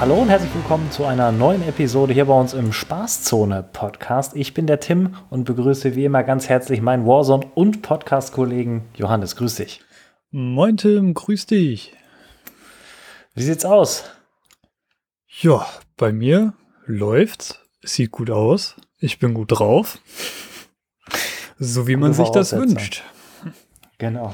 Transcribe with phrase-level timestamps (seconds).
[0.00, 4.34] Hallo und herzlich willkommen zu einer neuen Episode hier bei uns im Spaßzone Podcast.
[4.34, 9.36] Ich bin der Tim und begrüße wie immer ganz herzlich meinen Warzone und Podcast-Kollegen Johannes.
[9.36, 9.82] Grüß dich.
[10.30, 11.94] Moin Tim, grüß dich.
[13.34, 14.04] Wie sieht's aus?
[15.42, 15.66] Ja,
[15.98, 16.54] bei mir
[16.86, 17.60] läuft's.
[17.82, 18.76] Sieht gut aus.
[19.00, 19.98] Ich bin gut drauf.
[21.58, 23.04] So wie man sich das wünscht.
[23.98, 24.32] Genau.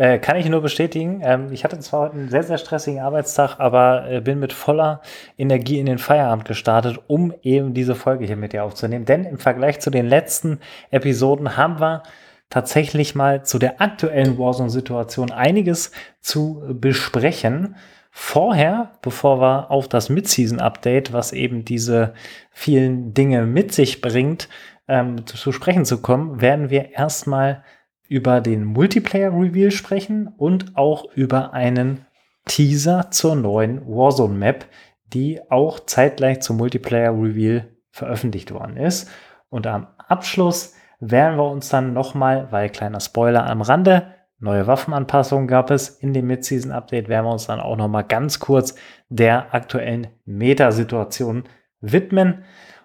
[0.00, 1.20] Äh, kann ich nur bestätigen.
[1.22, 5.02] Ähm, ich hatte zwar heute einen sehr, sehr stressigen Arbeitstag, aber äh, bin mit voller
[5.36, 9.04] Energie in den Feierabend gestartet, um eben diese Folge hier mit dir aufzunehmen.
[9.04, 12.02] Denn im Vergleich zu den letzten Episoden haben wir
[12.48, 15.92] tatsächlich mal zu der aktuellen Warzone-Situation einiges
[16.22, 17.76] zu besprechen.
[18.10, 22.14] Vorher, bevor wir auf das Mid-Season-Update, was eben diese
[22.52, 24.48] vielen Dinge mit sich bringt,
[24.88, 27.62] ähm, zu sprechen zu kommen, werden wir erstmal
[28.10, 32.04] über den Multiplayer-Reveal sprechen und auch über einen
[32.44, 34.66] Teaser zur neuen Warzone-Map,
[35.06, 39.08] die auch zeitgleich zum Multiplayer-Reveal veröffentlicht worden ist.
[39.48, 45.46] Und am Abschluss werden wir uns dann nochmal, weil kleiner Spoiler am Rande, neue Waffenanpassungen
[45.46, 48.74] gab es in dem Mid-Season-Update, werden wir uns dann auch nochmal ganz kurz
[49.08, 51.44] der aktuellen Metasituation
[51.80, 52.42] widmen.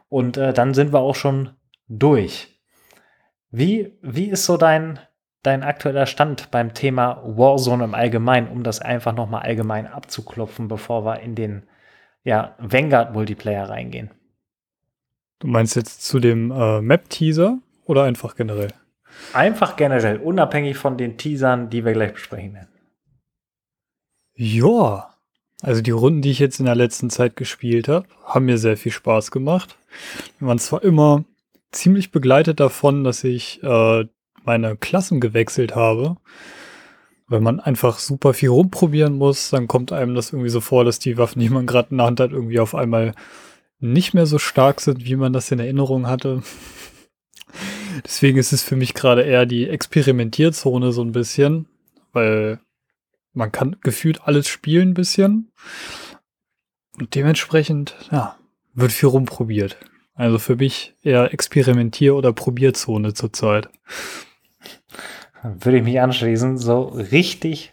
[0.08, 1.50] Und äh, dann sind wir auch schon
[1.88, 2.62] durch.
[3.50, 5.00] Wie, wie ist so dein,
[5.46, 11.06] dein aktueller Stand beim Thema Warzone im Allgemeinen, um das einfach nochmal allgemein abzuklopfen, bevor
[11.06, 11.64] wir in den
[12.24, 14.12] ja, Vanguard-Multiplayer reingehen?
[15.40, 18.74] Du meinst jetzt zu dem äh, Map-Teaser oder einfach generell?
[19.34, 22.70] Einfach generell, unabhängig von den Teasern, die wir gleich besprechen werden.
[24.34, 25.14] Ja,
[25.62, 28.76] also die Runden, die ich jetzt in der letzten Zeit gespielt habe, haben mir sehr
[28.76, 29.78] viel Spaß gemacht.
[30.40, 31.24] Wir waren zwar immer
[31.72, 34.06] ziemlich begleitet davon, dass ich äh,
[34.46, 36.18] meine Klassen gewechselt habe.
[37.28, 41.00] Wenn man einfach super viel rumprobieren muss, dann kommt einem das irgendwie so vor, dass
[41.00, 43.14] die Waffen, die man gerade in der Hand hat, irgendwie auf einmal
[43.80, 46.44] nicht mehr so stark sind, wie man das in Erinnerung hatte.
[48.06, 51.68] Deswegen ist es für mich gerade eher die Experimentierzone so ein bisschen,
[52.14, 52.60] weil
[53.34, 55.52] man kann gefühlt alles spielen ein bisschen.
[56.98, 58.38] Und dementsprechend, ja,
[58.74, 59.78] wird viel rumprobiert.
[60.14, 63.70] Also für mich eher Experimentier- oder Probierzone zurzeit.
[65.60, 66.58] Würde ich mich anschließen.
[66.58, 67.72] So richtig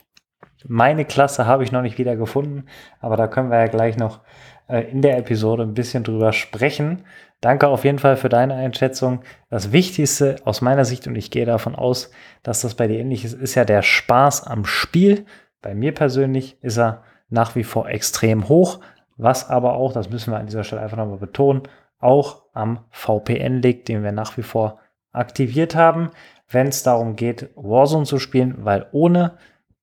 [0.69, 2.67] meine Klasse habe ich noch nicht wieder gefunden,
[3.01, 4.21] aber da können wir ja gleich noch
[4.69, 7.05] äh, in der Episode ein bisschen drüber sprechen.
[7.41, 9.23] Danke auf jeden Fall für deine Einschätzung.
[9.51, 12.11] Das Wichtigste aus meiner Sicht, und ich gehe davon aus,
[12.43, 15.27] dass das bei dir ähnlich ist, ist ja der Spaß am Spiel.
[15.61, 18.81] Bei mir persönlich ist er nach wie vor extrem hoch,
[19.17, 21.63] was aber auch, das müssen wir an dieser Stelle einfach nochmal betonen,
[21.99, 24.79] auch am VPN liegt, den wir nach wie vor
[25.13, 26.11] aktiviert haben,
[26.53, 29.39] wenn es darum geht, Warzone zu spielen, weil ohne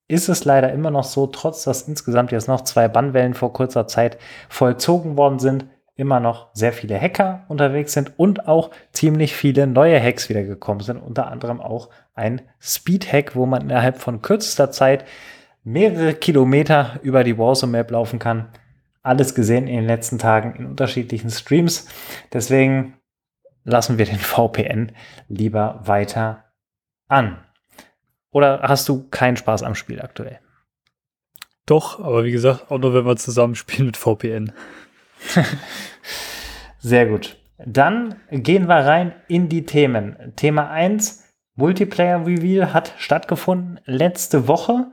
[0.07, 3.87] ist es leider immer noch so, trotz dass insgesamt jetzt noch zwei Bannwellen vor kurzer
[3.87, 5.65] Zeit vollzogen worden sind,
[5.95, 10.79] immer noch sehr viele Hacker unterwegs sind und auch ziemlich viele neue Hacks wieder gekommen
[10.79, 15.05] sind, unter anderem auch ein Speed-Hack, wo man innerhalb von kürzester Zeit
[15.63, 18.47] mehrere Kilometer über die Warzone Map laufen kann
[19.01, 21.87] alles gesehen in den letzten Tagen in unterschiedlichen Streams.
[22.33, 22.95] Deswegen
[23.63, 24.91] lassen wir den VPN
[25.27, 26.45] lieber weiter
[27.09, 27.43] an.
[28.31, 30.39] Oder hast du keinen Spaß am Spiel aktuell?
[31.65, 34.51] Doch, aber wie gesagt, auch nur wenn wir zusammen spielen mit VPN.
[36.79, 37.37] Sehr gut.
[37.57, 40.33] Dann gehen wir rein in die Themen.
[40.35, 41.25] Thema 1,
[41.55, 44.91] Multiplayer Reveal hat stattgefunden letzte Woche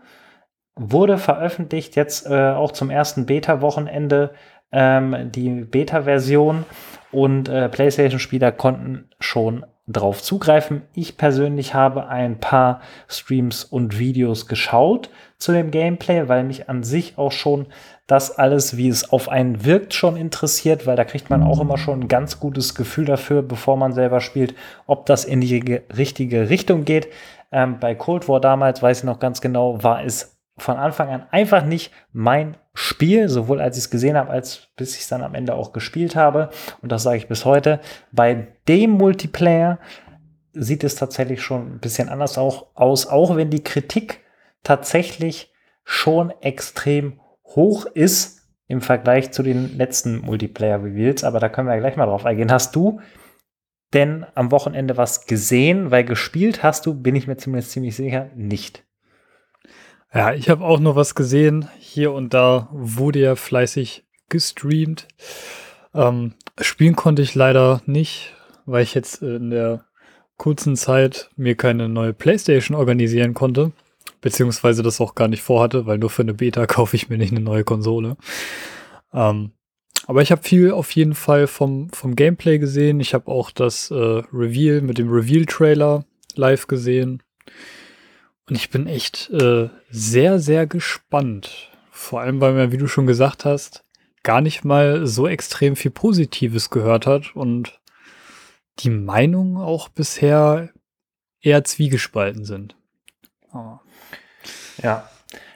[0.77, 4.35] wurde veröffentlicht, jetzt äh, auch zum ersten Beta-Wochenende
[4.73, 6.65] ähm, die Beta-Version
[7.13, 10.83] und äh, PlayStation-Spieler konnten schon drauf zugreifen.
[10.95, 16.83] Ich persönlich habe ein paar Streams und Videos geschaut zu dem Gameplay, weil mich an
[16.83, 17.67] sich auch schon
[18.07, 21.79] das alles, wie es auf einen wirkt, schon interessiert, weil da kriegt man auch immer
[21.79, 24.55] schon ein ganz gutes Gefühl dafür, bevor man selber spielt,
[24.87, 27.09] ob das in die richtige Richtung geht.
[27.53, 31.27] Ähm, bei Cold War damals, weiß ich noch ganz genau, war es von Anfang an
[31.31, 35.23] einfach nicht mein Spiel, sowohl als ich es gesehen habe, als bis ich es dann
[35.23, 36.51] am Ende auch gespielt habe.
[36.83, 37.81] Und das sage ich bis heute.
[38.13, 39.79] Bei dem Multiplayer
[40.53, 44.21] sieht es tatsächlich schon ein bisschen anders auch aus, auch wenn die Kritik
[44.63, 45.53] tatsächlich
[45.85, 51.25] schon extrem hoch ist im Vergleich zu den letzten Multiplayer-Reveals.
[51.25, 52.53] Aber da können wir ja gleich mal drauf eingehen.
[52.53, 53.01] Hast du
[53.95, 55.91] denn am Wochenende was gesehen?
[55.91, 58.86] Weil gespielt hast du, bin ich mir zumindest ziemlich sicher, nicht.
[60.15, 61.69] Ja, ich habe auch noch was gesehen.
[61.79, 65.09] Hier und da wurde ja fleißig gestreamt.
[65.95, 69.85] Ähm, spielen konnte ich leider nicht, weil ich jetzt in der
[70.37, 73.73] kurzen Zeit mir keine neue Playstation organisieren konnte.
[74.21, 77.33] Beziehungsweise das auch gar nicht vorhatte, weil nur für eine Beta kaufe ich mir nicht
[77.33, 78.17] eine neue Konsole.
[79.13, 79.53] Ähm,
[80.07, 83.01] aber ich habe viel auf jeden Fall vom, vom Gameplay gesehen.
[83.01, 86.05] Ich habe auch das äh, Reveal mit dem Reveal-Trailer
[86.37, 87.23] live gesehen.
[88.49, 91.71] Und ich bin echt äh, sehr, sehr gespannt.
[91.91, 93.85] Vor allem, weil man, wie du schon gesagt hast,
[94.23, 97.81] gar nicht mal so extrem viel Positives gehört hat und
[98.81, 100.71] die Meinungen auch bisher
[101.41, 102.77] eher zwiegespalten sind.
[103.53, 103.79] Oh.
[104.83, 105.09] Ja,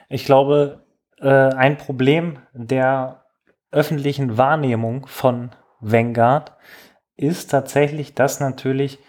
[0.09, 0.83] ich glaube,
[1.19, 3.25] äh, ein Problem der
[3.71, 6.53] öffentlichen Wahrnehmung von Vanguard
[7.15, 8.99] ist tatsächlich, dass natürlich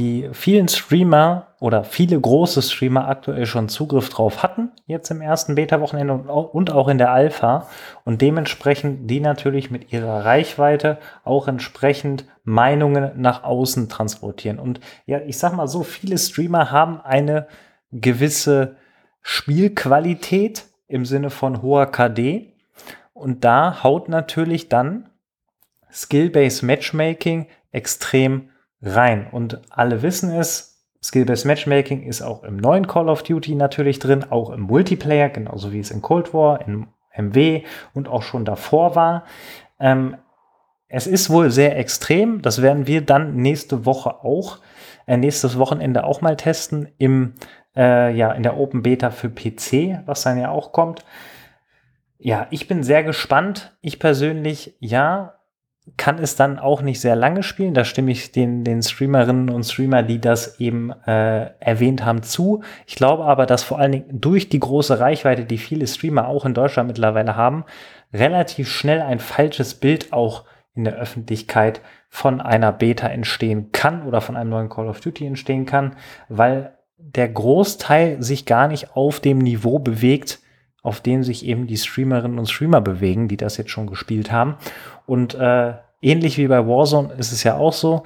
[0.00, 5.56] die vielen Streamer oder viele große Streamer aktuell schon Zugriff drauf hatten, jetzt im ersten
[5.56, 7.68] Beta-Wochenende und auch in der Alpha
[8.06, 14.58] und dementsprechend die natürlich mit ihrer Reichweite auch entsprechend Meinungen nach außen transportieren.
[14.58, 17.46] Und ja, ich sag mal so, viele Streamer haben eine
[17.92, 18.76] gewisse
[19.20, 22.54] Spielqualität im Sinne von hoher KD
[23.12, 25.10] und da haut natürlich dann
[25.92, 28.48] Skill-Based Matchmaking extrem
[28.82, 29.26] rein.
[29.30, 30.70] Und alle wissen es,
[31.02, 35.72] Skill-Based Matchmaking ist auch im neuen Call of Duty natürlich drin, auch im Multiplayer, genauso
[35.72, 39.24] wie es in Cold War, in MW und auch schon davor war.
[39.78, 40.16] Ähm,
[40.88, 42.42] es ist wohl sehr extrem.
[42.42, 44.58] Das werden wir dann nächste Woche auch,
[45.06, 47.34] äh, nächstes Wochenende auch mal testen im,
[47.76, 51.04] äh, ja, in der Open Beta für PC, was dann ja auch kommt.
[52.18, 53.76] Ja, ich bin sehr gespannt.
[53.80, 55.39] Ich persönlich, ja,
[55.96, 57.74] kann es dann auch nicht sehr lange spielen.
[57.74, 62.62] Da stimme ich den, den Streamerinnen und Streamer, die das eben äh, erwähnt haben, zu.
[62.86, 66.44] Ich glaube aber, dass vor allen Dingen durch die große Reichweite, die viele Streamer auch
[66.44, 67.64] in Deutschland mittlerweile haben,
[68.12, 70.44] relativ schnell ein falsches Bild auch
[70.74, 75.26] in der Öffentlichkeit von einer Beta entstehen kann oder von einem neuen Call of Duty
[75.26, 75.96] entstehen kann,
[76.28, 80.40] weil der Großteil sich gar nicht auf dem Niveau bewegt,
[80.82, 84.56] auf dem sich eben die Streamerinnen und Streamer bewegen, die das jetzt schon gespielt haben.
[85.06, 88.04] Und äh, ähnlich wie bei Warzone ist es ja auch so,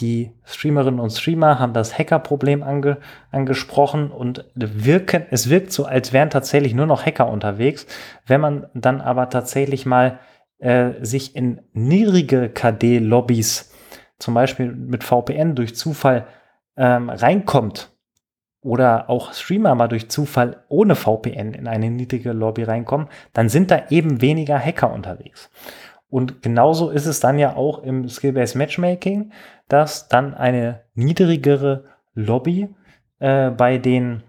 [0.00, 2.96] die Streamerinnen und Streamer haben das Hacker-Problem ange
[3.30, 7.86] angesprochen und wirken, es wirkt so, als wären tatsächlich nur noch Hacker unterwegs.
[8.26, 10.18] Wenn man dann aber tatsächlich mal
[10.58, 13.72] äh, sich in niedrige KD-Lobbys,
[14.18, 16.26] zum Beispiel mit VPN durch Zufall
[16.76, 17.93] ähm, reinkommt
[18.64, 23.70] oder auch Streamer mal durch Zufall ohne VPN in eine niedrige Lobby reinkommen, dann sind
[23.70, 25.50] da eben weniger Hacker unterwegs.
[26.08, 29.32] Und genauso ist es dann ja auch im Skill-Based Matchmaking,
[29.68, 31.84] dass dann eine niedrigere
[32.14, 32.74] Lobby
[33.18, 34.22] äh, bei den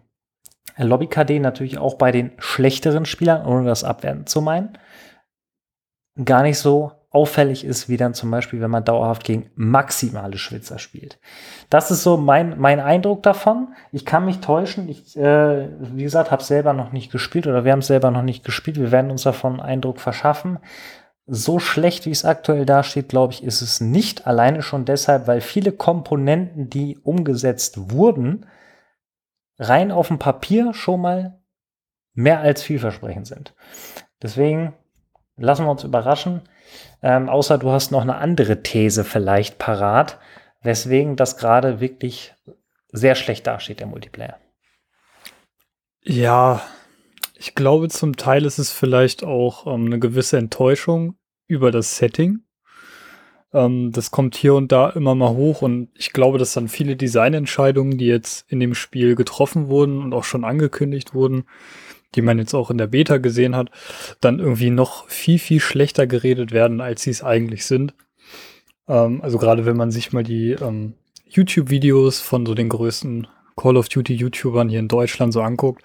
[0.76, 4.78] äh, Lobby-KD natürlich auch bei den schlechteren Spielern, ohne das abwerten zu meinen,
[6.24, 10.80] gar nicht so auffällig ist, wie dann zum Beispiel, wenn man dauerhaft gegen maximale Schwitzer
[10.80, 11.18] spielt.
[11.70, 13.70] Das ist so mein, mein Eindruck davon.
[13.94, 14.90] Ich kann mich täuschen.
[14.90, 18.22] Ich, äh, wie gesagt, habe selber noch nicht gespielt oder wir haben es selber noch
[18.22, 18.78] nicht gespielt.
[18.78, 20.60] Wir werden uns davon einen Eindruck verschaffen.
[21.26, 24.28] So schlecht, wie es aktuell dasteht, glaube ich, ist es nicht.
[24.28, 28.46] Alleine schon deshalb, weil viele Komponenten, die umgesetzt wurden,
[29.58, 31.40] rein auf dem Papier schon mal
[32.14, 33.56] mehr als vielversprechend sind.
[34.22, 34.74] Deswegen
[35.38, 36.42] lassen wir uns überraschen.
[37.06, 40.18] Ähm, außer du hast noch eine andere These vielleicht parat,
[40.64, 42.34] weswegen das gerade wirklich
[42.92, 44.40] sehr schlecht dasteht, der Multiplayer.
[46.02, 46.64] Ja,
[47.36, 52.40] ich glaube, zum Teil ist es vielleicht auch ähm, eine gewisse Enttäuschung über das Setting.
[53.54, 56.96] Ähm, das kommt hier und da immer mal hoch und ich glaube, dass dann viele
[56.96, 61.44] Designentscheidungen, die jetzt in dem Spiel getroffen wurden und auch schon angekündigt wurden,
[62.14, 63.72] die man jetzt auch in der Beta gesehen hat,
[64.22, 67.94] dann irgendwie noch viel, viel schlechter geredet werden, als sie es eigentlich sind.
[68.88, 70.94] Ähm, also gerade wenn man sich mal die ähm,
[71.28, 75.84] YouTube-Videos von so den größten Call of Duty-YouTubern hier in Deutschland so anguckt,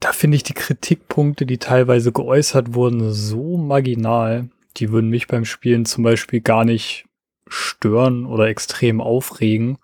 [0.00, 4.50] da finde ich die Kritikpunkte, die teilweise geäußert wurden, so marginal.
[4.76, 7.06] Die würden mich beim Spielen zum Beispiel gar nicht
[7.46, 9.78] stören oder extrem aufregen.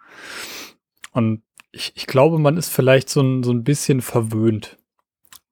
[1.12, 4.76] Und ich, ich glaube, man ist vielleicht so ein, so ein bisschen verwöhnt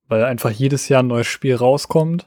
[0.08, 2.26] weil einfach jedes Jahr ein neues Spiel rauskommt.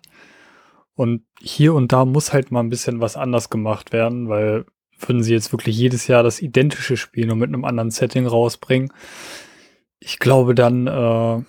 [0.95, 4.65] Und hier und da muss halt mal ein bisschen was anders gemacht werden, weil
[4.99, 8.91] würden sie jetzt wirklich jedes Jahr das identische Spiel nur mit einem anderen Setting rausbringen,
[10.01, 11.43] ich glaube, dann äh,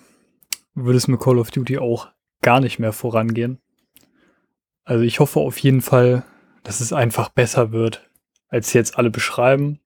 [0.75, 2.09] würde es mit Call of Duty auch
[2.41, 3.59] gar nicht mehr vorangehen.
[4.85, 6.23] Also ich hoffe auf jeden Fall,
[6.63, 8.07] dass es einfach besser wird,
[8.47, 9.79] als jetzt alle beschreiben.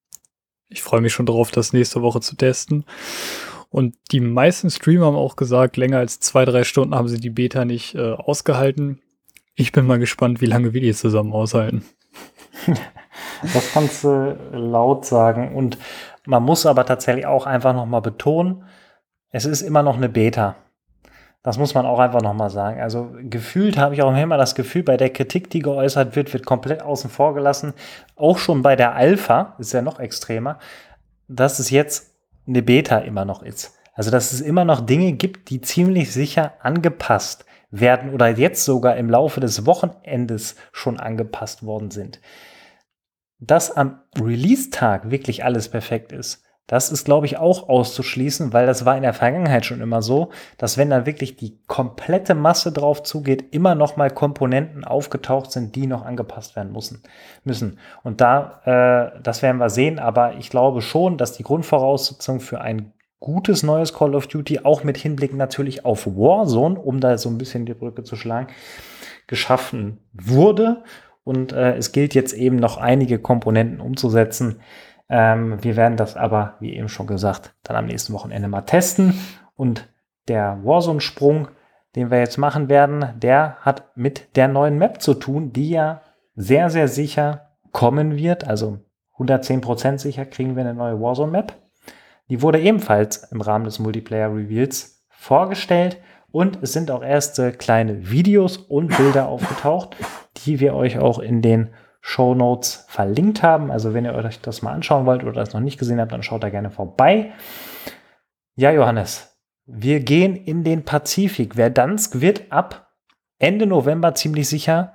[0.68, 2.84] Ich freue mich schon darauf, das nächste Woche zu testen.
[3.69, 7.29] Und die meisten Streamer haben auch gesagt, länger als zwei, drei Stunden haben sie die
[7.29, 9.01] Beta nicht äh, ausgehalten.
[9.55, 11.83] Ich bin mal gespannt, wie lange wir die zusammen aushalten.
[13.53, 15.55] das kannst du laut sagen.
[15.55, 15.77] Und
[16.25, 18.63] man muss aber tatsächlich auch einfach nochmal betonen,
[19.29, 20.55] es ist immer noch eine Beta.
[21.43, 22.81] Das muss man auch einfach nochmal sagen.
[22.81, 26.45] Also gefühlt habe ich auch immer das Gefühl, bei der Kritik, die geäußert wird, wird
[26.45, 27.74] komplett außen vor gelassen.
[28.15, 30.59] Auch schon bei der Alpha, ist ja noch extremer,
[31.27, 32.16] dass es jetzt
[32.48, 33.77] eine Beta immer noch ist.
[33.94, 38.96] Also dass es immer noch Dinge gibt, die ziemlich sicher angepasst werden oder jetzt sogar
[38.96, 42.22] im Laufe des Wochenendes schon angepasst worden sind.
[43.39, 48.86] Dass am Release-Tag wirklich alles perfekt ist, das ist, glaube ich, auch auszuschließen, weil das
[48.86, 53.03] war in der Vergangenheit schon immer so, dass wenn da wirklich die komplette Masse drauf
[53.03, 57.03] zugeht, immer noch mal Komponenten aufgetaucht sind, die noch angepasst werden müssen.
[57.45, 57.79] müssen.
[58.03, 58.62] Und da,
[59.15, 63.63] äh, das werden wir sehen, aber ich glaube schon, dass die Grundvoraussetzung für ein gutes
[63.63, 67.65] neues Call of Duty, auch mit Hinblick natürlich auf Warzone, um da so ein bisschen
[67.65, 68.47] die Brücke zu schlagen,
[69.25, 70.83] geschaffen wurde.
[71.24, 74.62] Und äh, es gilt jetzt eben noch einige Komponenten umzusetzen.
[75.10, 79.14] Ähm, wir werden das aber, wie eben schon gesagt, dann am nächsten Wochenende mal testen.
[79.56, 79.88] Und
[80.28, 81.48] der Warzone-Sprung,
[81.96, 86.02] den wir jetzt machen werden, der hat mit der neuen Map zu tun, die ja
[86.36, 88.46] sehr, sehr sicher kommen wird.
[88.48, 88.80] Also
[89.18, 91.54] 110% sicher kriegen wir eine neue Warzone-Map.
[92.30, 95.98] Die wurde ebenfalls im Rahmen des Multiplayer Reveals vorgestellt
[96.32, 99.96] und es sind auch erste kleine Videos und Bilder aufgetaucht,
[100.46, 101.70] die wir euch auch in den
[102.01, 103.72] Show Notes verlinkt haben.
[103.72, 106.24] Also wenn ihr euch das mal anschauen wollt oder das noch nicht gesehen habt, dann
[106.24, 107.34] schaut da gerne vorbei.
[108.56, 111.56] Ja, Johannes, wir gehen in den Pazifik.
[111.56, 112.88] Verdansk wird ab
[113.39, 114.94] Ende November ziemlich sicher,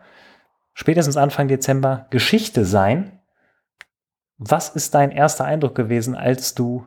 [0.75, 3.21] spätestens Anfang Dezember, Geschichte sein.
[4.39, 6.87] Was ist dein erster Eindruck gewesen, als du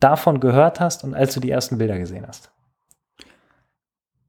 [0.00, 2.50] davon gehört hast und als du die ersten Bilder gesehen hast?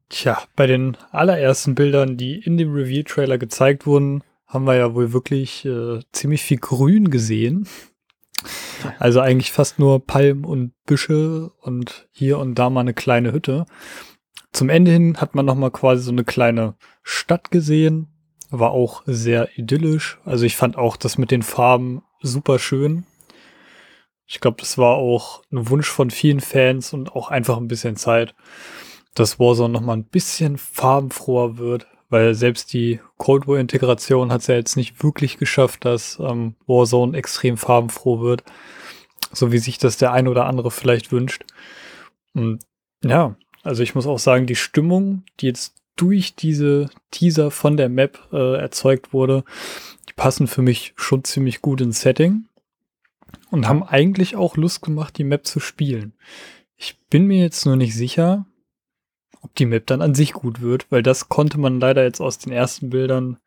[0.10, 5.14] Tja, bei den allerersten Bildern, die in dem Review-Trailer gezeigt wurden, haben wir ja wohl
[5.14, 7.68] wirklich äh, ziemlich viel Grün gesehen.
[9.00, 13.66] Also eigentlich fast nur Palmen und Büsche und hier und da mal eine kleine Hütte.
[14.52, 18.08] Zum Ende hin hat man noch mal quasi so eine kleine Stadt gesehen.
[18.50, 20.20] War auch sehr idyllisch.
[20.26, 23.06] Also ich fand auch das mit den Farben super schön.
[24.28, 27.96] Ich glaube, das war auch ein Wunsch von vielen Fans und auch einfach ein bisschen
[27.96, 28.36] Zeit,
[29.14, 34.42] dass Warzone noch mal ein bisschen farbenfroher wird, weil selbst die Cold War Integration hat
[34.42, 38.44] es ja jetzt nicht wirklich geschafft, dass ähm, Warzone extrem farbenfroh wird,
[39.32, 41.46] so wie sich das der ein oder andere vielleicht wünscht.
[42.34, 42.60] Und
[43.04, 47.90] ja, also ich muss auch sagen, die Stimmung, die jetzt durch diese Teaser von der
[47.90, 49.44] Map äh, erzeugt wurde,
[50.10, 52.46] die passen für mich schon ziemlich gut ins Setting
[53.52, 56.14] und haben eigentlich auch Lust gemacht, die Map zu spielen.
[56.76, 58.46] Ich bin mir jetzt nur nicht sicher,
[59.42, 62.38] ob die Map dann an sich gut wird, weil das konnte man leider jetzt aus
[62.38, 63.38] den ersten Bildern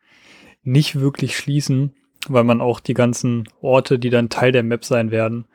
[0.62, 1.94] nicht wirklich schließen,
[2.28, 5.46] weil man auch die ganzen Orte, die dann Teil der Map sein werden,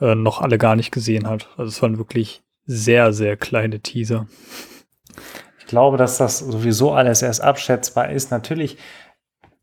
[0.00, 1.48] äh, noch alle gar nicht gesehen hat.
[1.56, 4.26] Also es waren wirklich sehr, sehr kleine Teaser.
[5.58, 8.30] Ich glaube, dass das sowieso alles erst abschätzbar ist.
[8.30, 8.78] Natürlich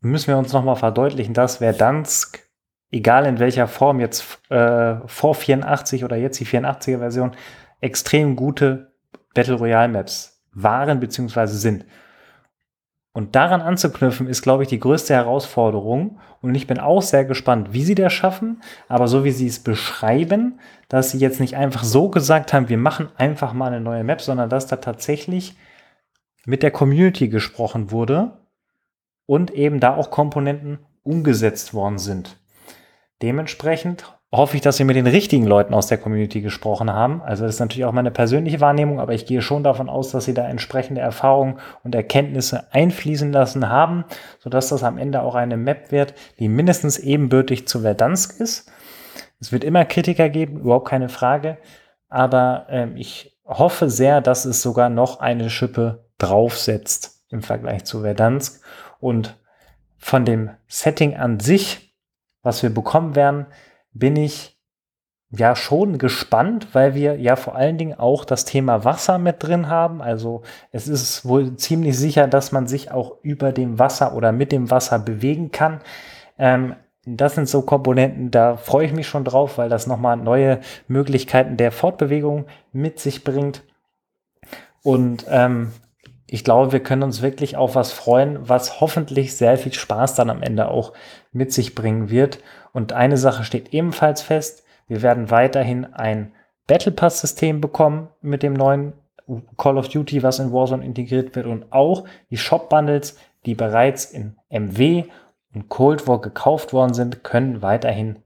[0.00, 2.46] müssen wir uns nochmal verdeutlichen, dass Verdansk
[2.90, 7.32] egal in welcher Form, jetzt äh, vor 84 oder jetzt die 84er Version,
[7.80, 8.85] extrem gute
[9.36, 11.46] Battle Royale Maps waren bzw.
[11.46, 11.84] sind.
[13.12, 16.18] Und daran anzuknüpfen, ist, glaube ich, die größte Herausforderung.
[16.42, 18.60] Und ich bin auch sehr gespannt, wie sie das schaffen.
[18.88, 22.78] Aber so wie sie es beschreiben, dass sie jetzt nicht einfach so gesagt haben, wir
[22.78, 25.56] machen einfach mal eine neue Map, sondern dass da tatsächlich
[26.44, 28.38] mit der Community gesprochen wurde
[29.26, 32.38] und eben da auch Komponenten umgesetzt worden sind.
[33.22, 37.22] Dementsprechend hoffe ich, dass wir mit den richtigen Leuten aus der Community gesprochen haben.
[37.22, 40.24] Also das ist natürlich auch meine persönliche Wahrnehmung, aber ich gehe schon davon aus, dass
[40.24, 44.04] sie da entsprechende Erfahrungen und Erkenntnisse einfließen lassen haben,
[44.38, 48.70] sodass das am Ende auch eine Map wird, die mindestens ebenbürtig zu Verdansk ist.
[49.40, 51.58] Es wird immer Kritiker geben, überhaupt keine Frage.
[52.08, 58.02] Aber ähm, ich hoffe sehr, dass es sogar noch eine Schippe draufsetzt im Vergleich zu
[58.02, 58.62] Verdansk.
[58.98, 59.36] Und
[59.98, 61.86] von dem Setting an sich
[62.46, 63.46] was wir bekommen werden,
[63.98, 64.58] bin ich
[65.30, 69.68] ja schon gespannt, weil wir ja vor allen Dingen auch das Thema Wasser mit drin
[69.68, 70.00] haben.
[70.00, 74.52] Also es ist wohl ziemlich sicher, dass man sich auch über dem Wasser oder mit
[74.52, 75.80] dem Wasser bewegen kann.
[76.38, 80.60] Ähm, das sind so Komponenten, da freue ich mich schon drauf, weil das nochmal neue
[80.88, 83.62] Möglichkeiten der Fortbewegung mit sich bringt.
[84.82, 85.72] Und ähm,
[86.28, 90.30] ich glaube, wir können uns wirklich auf was freuen, was hoffentlich sehr viel Spaß dann
[90.30, 90.92] am Ende auch
[91.32, 92.40] mit sich bringen wird.
[92.76, 94.62] Und eine Sache steht ebenfalls fest.
[94.86, 96.32] Wir werden weiterhin ein
[96.66, 98.92] Battle Pass System bekommen mit dem neuen
[99.56, 104.04] Call of Duty, was in Warzone integriert wird und auch die Shop Bundles, die bereits
[104.04, 105.04] in MW
[105.54, 108.18] und Cold War gekauft worden sind, können weiterhin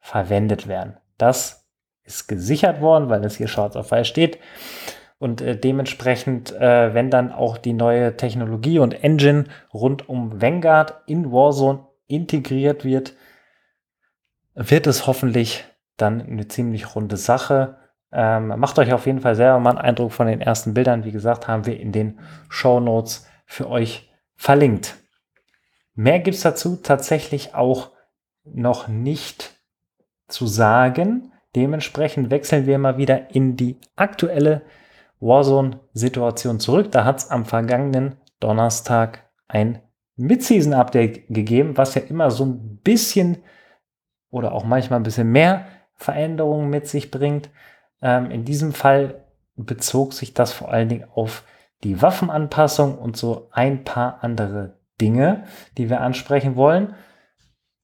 [0.00, 0.96] verwendet werden.
[1.18, 1.68] Das
[2.02, 4.38] ist gesichert worden, weil es hier schwarz auf weiß steht.
[5.18, 9.44] Und äh, dementsprechend, äh, wenn dann auch die neue Technologie und Engine
[9.74, 13.12] rund um Vanguard in Warzone integriert wird,
[14.54, 15.64] wird es hoffentlich
[15.96, 17.76] dann eine ziemlich runde Sache.
[18.12, 21.04] Ähm, macht euch auf jeden Fall selber mal einen Eindruck von den ersten Bildern.
[21.04, 24.96] Wie gesagt, haben wir in den Show Notes für euch verlinkt.
[25.94, 27.90] Mehr gibt es dazu tatsächlich auch
[28.44, 29.60] noch nicht
[30.28, 31.32] zu sagen.
[31.54, 34.62] Dementsprechend wechseln wir mal wieder in die aktuelle
[35.20, 36.90] Warzone-Situation zurück.
[36.90, 39.80] Da hat es am vergangenen Donnerstag ein
[40.16, 43.38] Mid-Season-Update gegeben, was ja immer so ein bisschen
[44.32, 47.50] oder auch manchmal ein bisschen mehr Veränderungen mit sich bringt.
[48.00, 49.22] Ähm, in diesem Fall
[49.54, 51.44] bezog sich das vor allen Dingen auf
[51.84, 55.44] die Waffenanpassung und so ein paar andere Dinge,
[55.78, 56.94] die wir ansprechen wollen.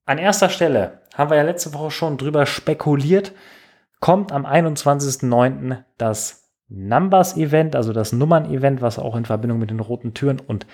[0.07, 3.33] An erster Stelle haben wir ja letzte Woche schon drüber spekuliert,
[4.01, 5.83] kommt am 21.09.
[5.99, 10.67] das Numbers-Event, also das Nummern-Event, was auch in Verbindung mit den roten Türen und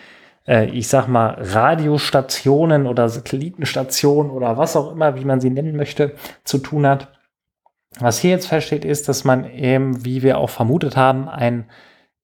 [0.47, 5.77] äh, ich sag mal Radiostationen oder Satellitenstationen oder was auch immer, wie man sie nennen
[5.77, 7.09] möchte, zu tun hat.
[8.01, 11.71] Was hier jetzt feststeht, ist, dass man eben, wie wir auch vermutet haben, ein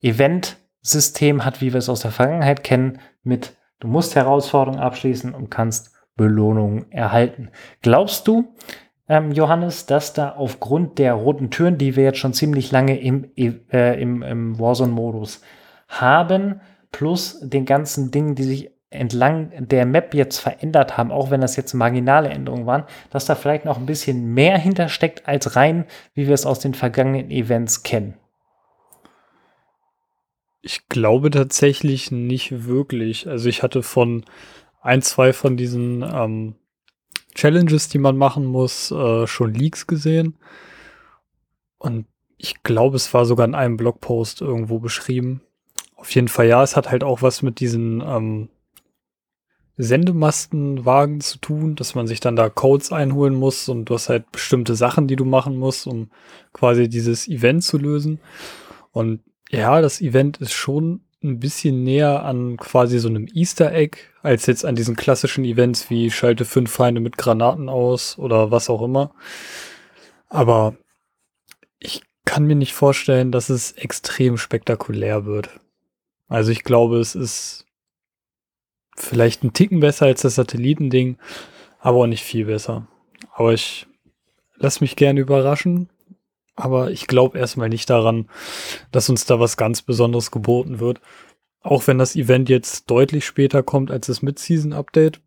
[0.02, 5.50] Event-System hat, wie wir es aus der Vergangenheit kennen, mit du musst Herausforderungen abschließen und
[5.50, 7.50] kannst Belohnungen erhalten.
[7.82, 8.54] Glaubst du,
[9.08, 13.30] ähm, Johannes, dass da aufgrund der roten Türen, die wir jetzt schon ziemlich lange im,
[13.36, 15.40] äh, im, im Warzone-Modus
[15.88, 16.60] haben,
[16.92, 21.56] plus den ganzen Dingen, die sich entlang der Map jetzt verändert haben, auch wenn das
[21.56, 26.26] jetzt marginale Änderungen waren, dass da vielleicht noch ein bisschen mehr hintersteckt als rein, wie
[26.26, 28.14] wir es aus den vergangenen Events kennen.
[30.60, 33.28] Ich glaube tatsächlich nicht wirklich.
[33.28, 34.24] Also ich hatte von
[34.82, 36.56] ein, zwei von diesen ähm,
[37.34, 40.36] Challenges, die man machen muss, äh, schon Leaks gesehen.
[41.78, 45.42] Und ich glaube, es war sogar in einem Blogpost irgendwo beschrieben.
[46.00, 48.48] Auf jeden Fall, ja, es hat halt auch was mit diesen ähm,
[49.76, 54.32] Sendemastenwagen zu tun, dass man sich dann da Codes einholen muss und du hast halt
[54.32, 56.10] bestimmte Sachen, die du machen musst, um
[56.54, 58.18] quasi dieses Event zu lösen.
[58.92, 63.98] Und ja, das Event ist schon ein bisschen näher an quasi so einem Easter Egg,
[64.22, 68.70] als jetzt an diesen klassischen Events wie schalte fünf Feinde mit Granaten aus oder was
[68.70, 69.12] auch immer.
[70.30, 70.76] Aber
[71.78, 75.60] ich kann mir nicht vorstellen, dass es extrem spektakulär wird.
[76.30, 77.66] Also ich glaube, es ist
[78.96, 81.18] vielleicht ein Ticken besser als das Satellitending,
[81.80, 82.86] aber auch nicht viel besser.
[83.34, 83.86] Aber ich
[84.56, 85.90] lasse mich gerne überraschen.
[86.54, 88.28] Aber ich glaube erstmal nicht daran,
[88.92, 91.00] dass uns da was ganz Besonderes geboten wird.
[91.62, 95.20] Auch wenn das Event jetzt deutlich später kommt als das Mid-Season-Update.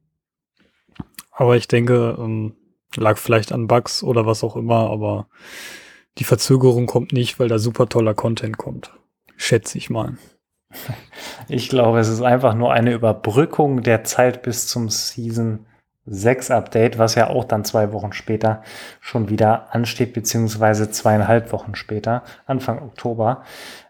[1.31, 2.55] Aber ich denke, ähm,
[2.95, 5.27] lag vielleicht an Bugs oder was auch immer, aber
[6.19, 8.93] die Verzögerung kommt nicht, weil da super toller Content kommt.
[9.35, 10.17] Schätze ich mal.
[11.47, 15.65] Ich glaube, es ist einfach nur eine Überbrückung der Zeit bis zum Season
[16.05, 18.61] 6 Update, was ja auch dann zwei Wochen später
[18.99, 23.43] schon wieder ansteht, beziehungsweise zweieinhalb Wochen später, Anfang Oktober,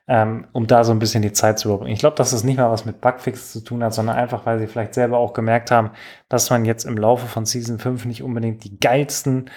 [0.07, 1.91] ähm, um da so ein bisschen die Zeit zu überbrücken.
[1.91, 4.59] Ich glaube, dass das nicht mal was mit Bugfix zu tun hat, sondern einfach, weil
[4.59, 5.91] sie vielleicht selber auch gemerkt haben,
[6.29, 9.49] dass man jetzt im Laufe von Season 5 nicht unbedingt die geilsten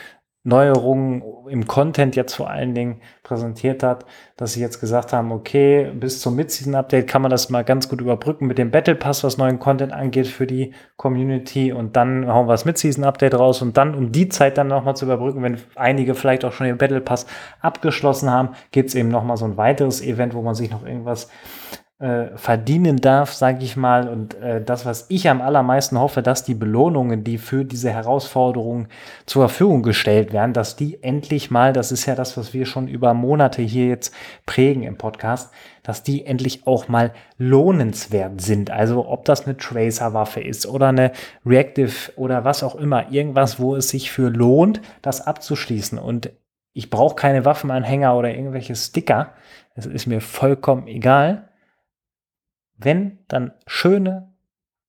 [0.46, 4.06] Neuerungen im Content jetzt vor allen Dingen präsentiert hat,
[4.36, 8.00] dass sie jetzt gesagt haben, okay, bis zum Mid-Season-Update kann man das mal ganz gut
[8.00, 11.72] überbrücken mit dem Battle Pass, was neuen Content angeht für die Community.
[11.72, 13.60] Und dann hauen wir das Mid-Season-Update raus.
[13.60, 16.78] Und dann, um die Zeit dann nochmal zu überbrücken, wenn einige vielleicht auch schon den
[16.78, 17.26] Battle Pass
[17.60, 21.28] abgeschlossen haben, gibt es eben nochmal so ein weiteres Event, wo man sich noch irgendwas
[21.98, 24.08] äh, verdienen darf, sage ich mal.
[24.08, 28.88] Und äh, das, was ich am allermeisten hoffe, dass die Belohnungen, die für diese Herausforderungen
[29.24, 32.86] zur Verfügung gestellt werden, dass die endlich mal, das ist ja das, was wir schon
[32.86, 34.12] über Monate hier jetzt
[34.44, 38.70] prägen im Podcast, dass die endlich auch mal lohnenswert sind.
[38.70, 41.12] Also ob das eine Tracer-Waffe ist oder eine
[41.46, 45.98] Reactive oder was auch immer, irgendwas, wo es sich für lohnt, das abzuschließen.
[45.98, 46.30] Und
[46.74, 49.32] ich brauche keine Waffenanhänger oder irgendwelche Sticker.
[49.74, 51.48] Es ist mir vollkommen egal
[52.78, 54.32] wenn, dann schöne,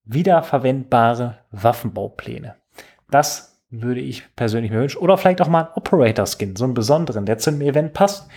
[0.05, 2.55] wiederverwendbare Waffenbaupläne.
[3.09, 4.99] Das würde ich persönlich mir wünschen.
[4.99, 8.29] Oder vielleicht auch mal einen Operator-Skin, so einen besonderen, der zu einem Event passt,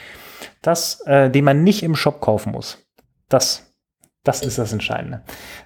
[0.62, 2.84] das, äh, den man nicht im Shop kaufen muss.
[3.28, 3.70] Das
[4.22, 5.22] das ist das Entscheidende.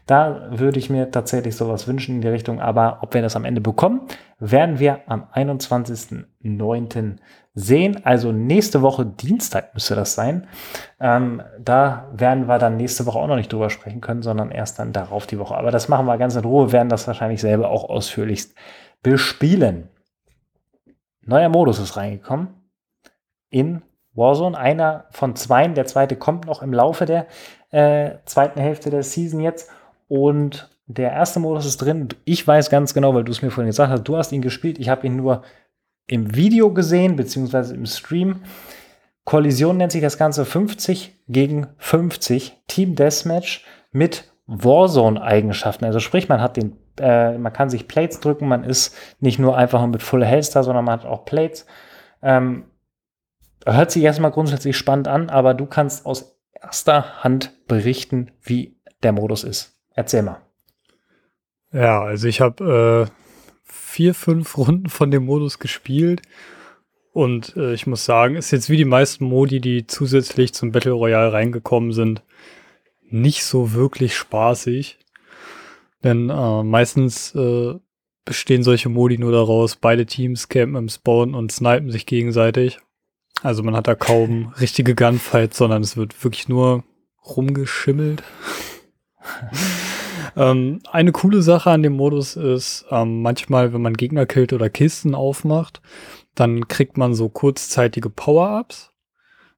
[0.06, 3.44] Da würde ich mir tatsächlich sowas wünschen in die Richtung, aber ob wir das am
[3.44, 4.02] Ende bekommen,
[4.38, 7.16] werden wir am 21.09.
[7.54, 8.04] sehen.
[8.04, 10.46] Also nächste Woche Dienstag müsste das sein.
[11.00, 14.78] Ähm, da werden wir dann nächste Woche auch noch nicht drüber sprechen können, sondern erst
[14.78, 15.54] dann darauf die Woche.
[15.54, 18.54] Aber das machen wir ganz in Ruhe, werden das wahrscheinlich selber auch ausführlichst
[19.02, 19.88] bespielen.
[21.22, 22.48] Neuer Modus ist reingekommen
[23.50, 23.82] in
[24.14, 24.58] Warzone.
[24.58, 27.26] Einer von zweien, der zweite kommt noch im Laufe der
[27.70, 29.70] äh, zweiten Hälfte der Season jetzt.
[30.08, 32.08] Und der erste Modus ist drin.
[32.24, 34.78] Ich weiß ganz genau, weil du es mir vorhin gesagt hast, du hast ihn gespielt.
[34.78, 35.42] Ich habe ihn nur
[36.06, 38.42] im Video gesehen, beziehungsweise im Stream.
[39.24, 45.86] Kollision nennt sich das Ganze 50 gegen 50 Team Deathmatch mit Warzone-Eigenschaften.
[45.86, 49.56] Also sprich, man hat den, äh, man kann sich Plates drücken, man ist nicht nur
[49.56, 51.64] einfach mit Full Health sondern man hat auch Plates.
[52.22, 52.64] Ähm,
[53.64, 59.12] hört sich erstmal grundsätzlich spannend an, aber du kannst aus erster Hand berichten, wie der
[59.12, 59.78] Modus ist.
[59.94, 60.40] Erzähl mal.
[61.72, 63.23] Ja, also ich habe äh,
[63.94, 66.22] vier, fünf Runden von dem Modus gespielt
[67.14, 70.92] und äh, ich muss sagen, ist jetzt wie die meisten Modi, die zusätzlich zum Battle
[70.92, 72.24] Royale reingekommen sind,
[73.08, 74.98] nicht so wirklich spaßig.
[76.02, 77.74] Denn äh, meistens äh,
[78.24, 82.80] bestehen solche Modi nur daraus, beide Teams campen im Spawn und snipen sich gegenseitig.
[83.42, 86.82] Also man hat da kaum richtige Gunfights, sondern es wird wirklich nur
[87.24, 88.24] rumgeschimmelt.
[90.36, 94.70] ähm, eine coole Sache an dem Modus ist, ähm, manchmal, wenn man Gegner killt oder
[94.70, 95.80] Kisten aufmacht,
[96.34, 98.92] dann kriegt man so kurzzeitige Power-Ups.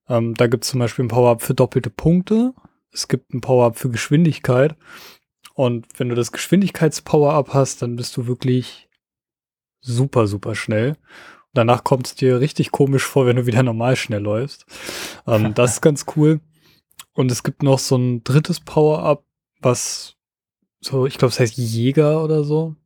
[0.09, 2.55] Ähm, da gibt es zum Beispiel ein Power-Up für doppelte Punkte.
[2.93, 4.77] Es gibt ein Power-Up für Geschwindigkeit.
[5.55, 8.89] Und wenn du das Geschwindigkeits-Power-Up hast, dann bist du wirklich
[9.81, 10.97] super, super schnell.
[11.55, 14.67] Danach kommt es dir richtig komisch vor, wenn du wieder normal schnell läufst.
[15.27, 16.41] Ähm, das ist ganz cool.
[17.15, 19.25] Und es gibt noch so ein drittes Power-Up,
[19.61, 20.16] was
[20.87, 22.77] so, ich glaube, es heißt Jäger oder so.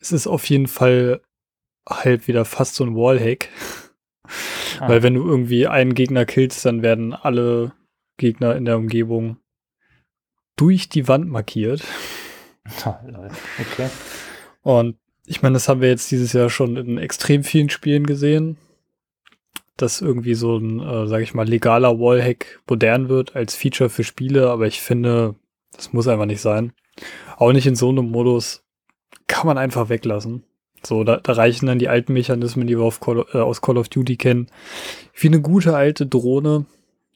[0.00, 1.20] Es ist auf jeden Fall
[1.88, 3.50] halt wieder fast so ein Wallhack.
[4.78, 4.88] Ah.
[4.88, 7.72] Weil wenn du irgendwie einen Gegner killst, dann werden alle
[8.16, 9.36] Gegner in der Umgebung
[10.56, 11.82] durch die Wand markiert.
[13.58, 13.88] Okay.
[14.62, 14.96] Und
[15.26, 18.58] ich meine, das haben wir jetzt dieses Jahr schon in extrem vielen Spielen gesehen,
[19.76, 24.04] dass irgendwie so ein, äh, sag ich mal, legaler Wallhack modern wird als Feature für
[24.04, 25.34] Spiele, aber ich finde,
[25.72, 26.72] das muss einfach nicht sein.
[27.36, 28.64] Auch nicht in so einem Modus
[29.26, 30.44] kann man einfach weglassen.
[30.84, 33.88] So, da, da reichen dann die alten Mechanismen, die wir Call, äh, aus Call of
[33.88, 34.46] Duty kennen,
[35.14, 36.66] wie eine gute alte Drohne,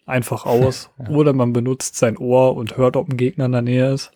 [0.06, 0.90] einfach aus.
[0.98, 1.08] ja.
[1.08, 4.12] Oder man benutzt sein Ohr und hört, ob ein Gegner in der Nähe ist.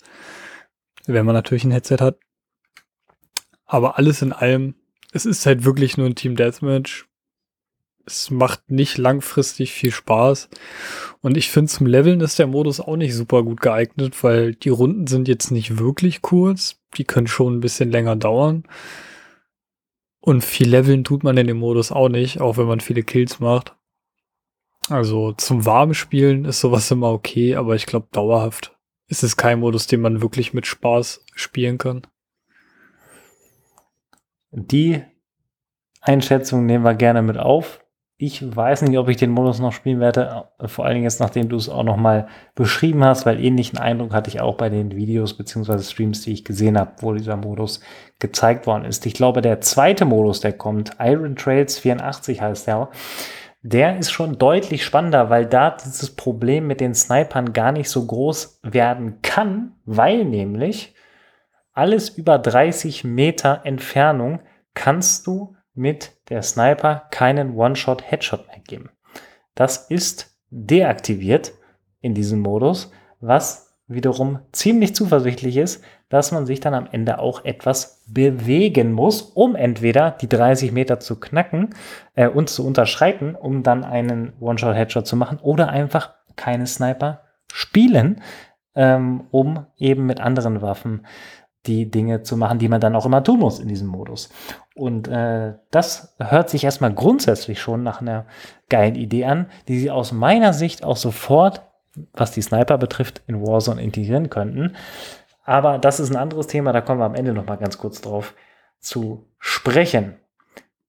[1.06, 2.18] Wenn man natürlich ein Headset hat.
[3.64, 4.74] Aber alles in allem,
[5.12, 7.07] es ist halt wirklich nur ein Team Deathmatch.
[8.08, 10.48] Es macht nicht langfristig viel Spaß.
[11.20, 14.70] Und ich finde, zum Leveln ist der Modus auch nicht super gut geeignet, weil die
[14.70, 16.80] Runden sind jetzt nicht wirklich kurz.
[16.96, 18.64] Die können schon ein bisschen länger dauern.
[20.20, 23.40] Und viel Leveln tut man in dem Modus auch nicht, auch wenn man viele Kills
[23.40, 23.74] macht.
[24.88, 28.74] Also zum warmen Spielen ist sowas immer okay, aber ich glaube dauerhaft
[29.06, 32.06] ist es kein Modus, den man wirklich mit Spaß spielen kann.
[34.50, 35.02] Die
[36.00, 37.84] Einschätzung nehmen wir gerne mit auf.
[38.20, 41.48] Ich weiß nicht, ob ich den Modus noch spielen werde, vor allen Dingen jetzt, nachdem
[41.48, 42.26] du es auch noch mal
[42.56, 45.78] beschrieben hast, weil ähnlichen Eindruck hatte ich auch bei den Videos bzw.
[45.78, 47.80] Streams, die ich gesehen habe, wo dieser Modus
[48.18, 49.06] gezeigt worden ist.
[49.06, 52.88] Ich glaube, der zweite Modus, der kommt, Iron Trails 84 heißt der,
[53.62, 58.04] der ist schon deutlich spannender, weil da dieses Problem mit den Snipern gar nicht so
[58.04, 60.92] groß werden kann, weil nämlich
[61.72, 64.40] alles über 30 Meter Entfernung
[64.74, 68.90] kannst du mit der Sniper keinen One-Shot-Headshot mehr geben.
[69.54, 71.52] Das ist deaktiviert
[72.00, 77.44] in diesem Modus, was wiederum ziemlich zuversichtlich ist, dass man sich dann am Ende auch
[77.44, 81.70] etwas bewegen muss, um entweder die 30 Meter zu knacken
[82.14, 88.20] äh, und zu unterschreiten, um dann einen One-Shot-Headshot zu machen oder einfach keine Sniper spielen,
[88.74, 91.06] ähm, um eben mit anderen Waffen
[91.68, 94.30] die Dinge zu machen, die man dann auch immer tun muss in diesem Modus.
[94.74, 98.26] Und äh, das hört sich erstmal grundsätzlich schon nach einer
[98.68, 101.62] geilen Idee an, die sie aus meiner Sicht auch sofort,
[102.12, 104.76] was die Sniper betrifft, in Warzone integrieren könnten.
[105.44, 108.00] Aber das ist ein anderes Thema, da kommen wir am Ende noch mal ganz kurz
[108.00, 108.34] drauf
[108.80, 110.16] zu sprechen.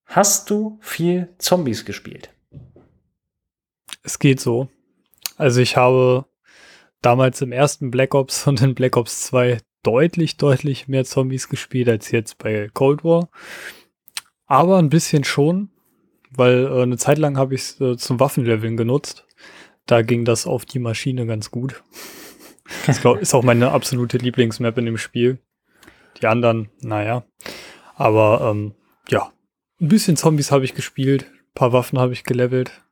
[0.06, 2.32] Hast du viel Zombies gespielt?
[4.04, 4.70] Es geht so.
[5.38, 6.26] Also ich habe
[7.02, 11.89] damals im ersten Black Ops und in Black Ops 2 deutlich, deutlich mehr Zombies gespielt
[11.89, 13.30] als jetzt bei Cold War.
[14.46, 15.70] Aber ein bisschen schon,
[16.32, 19.26] weil äh, eine Zeit lang habe ich es äh, zum Waffenleveln genutzt.
[19.86, 21.84] Da ging das auf die Maschine ganz gut.
[22.86, 25.39] Das glaub, ist auch meine absolute Lieblingsmap in dem Spiel.
[26.22, 27.24] Die anderen, naja.
[27.96, 28.76] Aber ähm,
[29.10, 29.32] ja,
[29.82, 32.84] ein bisschen Zombies habe ich gespielt, ein paar Waffen habe ich gelevelt.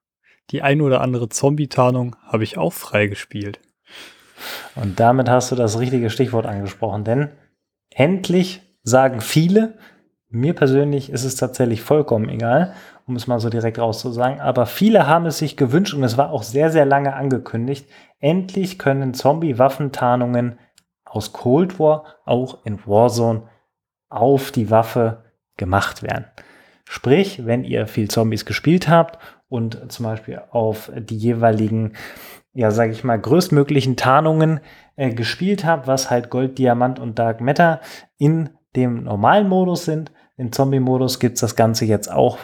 [0.49, 3.59] Die ein oder andere Zombie-Tarnung habe ich auch freigespielt.
[4.75, 7.29] Und damit hast du das richtige Stichwort angesprochen, denn
[7.89, 9.77] endlich sagen viele,
[10.29, 12.73] Mir persönlich ist es tatsächlich vollkommen egal,
[13.07, 14.41] um es mal so direkt rauszusagen.
[14.41, 17.87] Aber viele haben es sich gewünscht und es war auch sehr, sehr lange angekündigt.
[18.19, 20.59] Endlich können Zombie-Waffentarnungen
[21.05, 23.43] aus Cold War auch in Warzone
[24.09, 25.23] auf die Waffe
[25.55, 26.25] gemacht werden.
[26.83, 31.93] Sprich, wenn ihr viel Zombies gespielt habt und zum Beispiel auf die jeweiligen,
[32.57, 34.61] ja, sage ich mal, größtmöglichen Tarnungen
[34.95, 37.81] äh, gespielt habt, was halt Gold, Diamant und Dark Matter
[38.17, 40.11] in dem normalen Modus sind.
[40.37, 42.39] Im Zombie-Modus gibt es das Ganze jetzt auch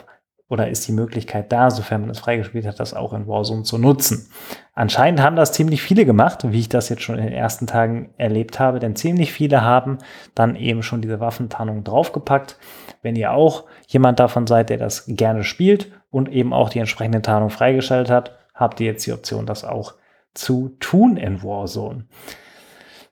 [0.50, 3.80] oder ist die Möglichkeit da, sofern man es freigespielt hat, das auch in Warzone zu
[3.80, 4.30] nutzen.
[4.76, 8.14] Anscheinend haben das ziemlich viele gemacht, wie ich das jetzt schon in den ersten Tagen
[8.18, 9.98] erlebt habe, denn ziemlich viele haben
[10.36, 12.60] dann eben schon diese Waffentarnung draufgepackt.
[13.02, 17.24] Wenn ihr auch jemand davon seid, der das gerne spielt und eben auch die entsprechende
[17.24, 19.96] Tarnung freigeschaltet hat, habt ihr jetzt die Option, das auch
[20.34, 22.06] zu tun in Warzone.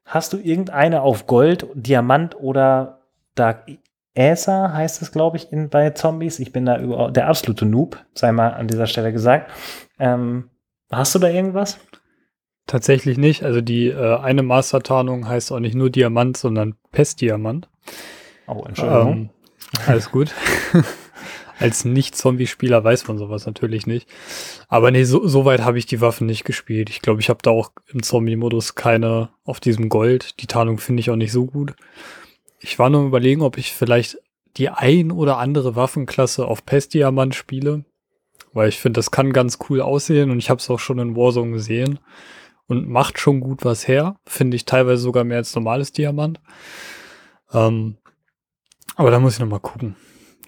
[0.06, 3.02] Hast du irgendeine auf Gold, Diamant oder
[3.36, 3.66] Dark
[4.16, 6.40] Aether heißt es, glaube ich, in, bei Zombies.
[6.40, 9.50] Ich bin da über, der absolute Noob, sei mal an dieser Stelle gesagt.
[10.00, 10.50] Ähm,
[10.92, 11.80] hast du da irgendwas?
[12.68, 13.44] Tatsächlich nicht.
[13.44, 17.70] Also die äh, eine Mastertarnung heißt auch nicht nur Diamant, sondern Pestdiamant.
[18.48, 19.12] Oh, Entschuldigung.
[19.12, 19.30] Ähm,
[19.88, 20.34] alles gut.
[21.62, 24.10] Als Nicht-Zombie-Spieler weiß man sowas natürlich nicht.
[24.68, 26.90] Aber nee, so, so weit habe ich die Waffen nicht gespielt.
[26.90, 30.42] Ich glaube, ich habe da auch im Zombie-Modus keine auf diesem Gold.
[30.42, 31.76] Die Tarnung finde ich auch nicht so gut.
[32.60, 34.18] Ich war nur überlegen, ob ich vielleicht
[34.58, 37.86] die ein oder andere Waffenklasse auf Pestdiamant spiele.
[38.54, 41.16] Weil ich finde, das kann ganz cool aussehen und ich habe es auch schon in
[41.16, 42.00] Warzone gesehen
[42.68, 44.18] und macht schon gut was her.
[44.26, 46.42] Finde ich teilweise sogar mehr als normales Diamant.
[47.54, 47.98] Ähm,
[48.96, 49.96] aber da muss ich noch mal gucken,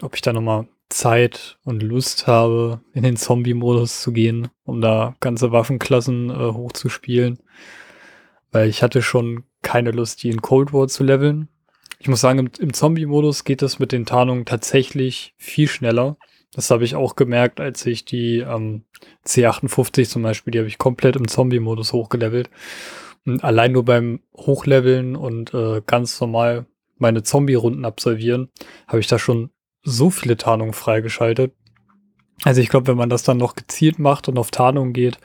[0.02, 4.82] ob ich da noch mal Zeit und Lust habe, in den Zombie-Modus zu gehen, um
[4.82, 7.39] da ganze Waffenklassen äh, hochzuspielen.
[8.52, 11.48] Weil ich hatte schon keine Lust, die in Cold War zu leveln.
[12.00, 16.17] Ich muss sagen, im, im Zombie-Modus geht das mit den Tarnungen tatsächlich viel schneller.
[16.54, 18.84] Das habe ich auch gemerkt, als ich die ähm,
[19.26, 22.50] C58 zum Beispiel, die habe ich komplett im Zombie-Modus hochgelevelt.
[23.26, 26.65] Und allein nur beim Hochleveln und äh, ganz normal
[26.98, 28.50] meine Zombie-Runden absolvieren,
[28.88, 29.50] habe ich da schon
[29.84, 31.54] so viele Tarnungen freigeschaltet.
[32.43, 35.19] Also ich glaube, wenn man das dann noch gezielt macht und auf Tarnung geht,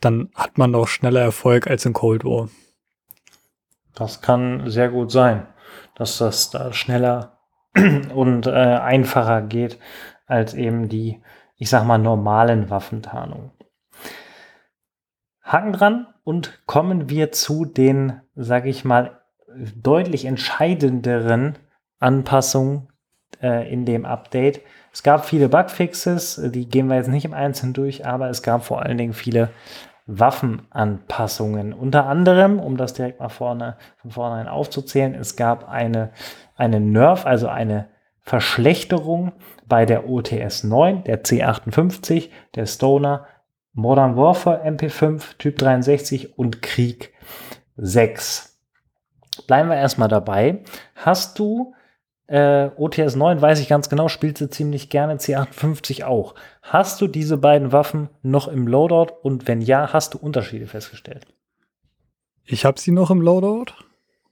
[0.00, 2.48] dann hat man noch schneller Erfolg als in Cold War.
[3.94, 5.46] Das kann sehr gut sein
[5.94, 7.38] dass das da schneller
[8.14, 9.78] und äh, einfacher geht
[10.26, 11.22] als eben die,
[11.56, 13.50] ich sag mal, normalen Waffentarnungen.
[15.42, 19.20] Haken dran und kommen wir zu den, sag ich mal,
[19.76, 21.58] deutlich entscheidenderen
[21.98, 22.88] Anpassungen
[23.42, 24.60] äh, in dem Update.
[24.92, 28.64] Es gab viele Bugfixes, die gehen wir jetzt nicht im Einzelnen durch, aber es gab
[28.64, 29.50] vor allen Dingen viele
[30.06, 31.72] Waffenanpassungen.
[31.72, 36.10] Unter anderem, um das direkt mal vorne von vornherein aufzuzählen, es gab eine,
[36.56, 37.88] eine Nerf, also eine
[38.20, 39.32] Verschlechterung
[39.66, 43.26] bei der OTS 9, der C58, der Stoner,
[43.72, 47.12] Modern Warfare MP5, Typ 63 und Krieg
[47.76, 48.60] 6.
[49.46, 50.62] Bleiben wir erstmal dabei.
[50.94, 51.74] Hast du
[52.26, 56.34] äh, OTS 9 weiß ich ganz genau, spielt sie ziemlich gerne, C58 auch.
[56.62, 61.26] Hast du diese beiden Waffen noch im Loadout und wenn ja, hast du Unterschiede festgestellt?
[62.44, 63.72] Ich habe sie noch im Loadout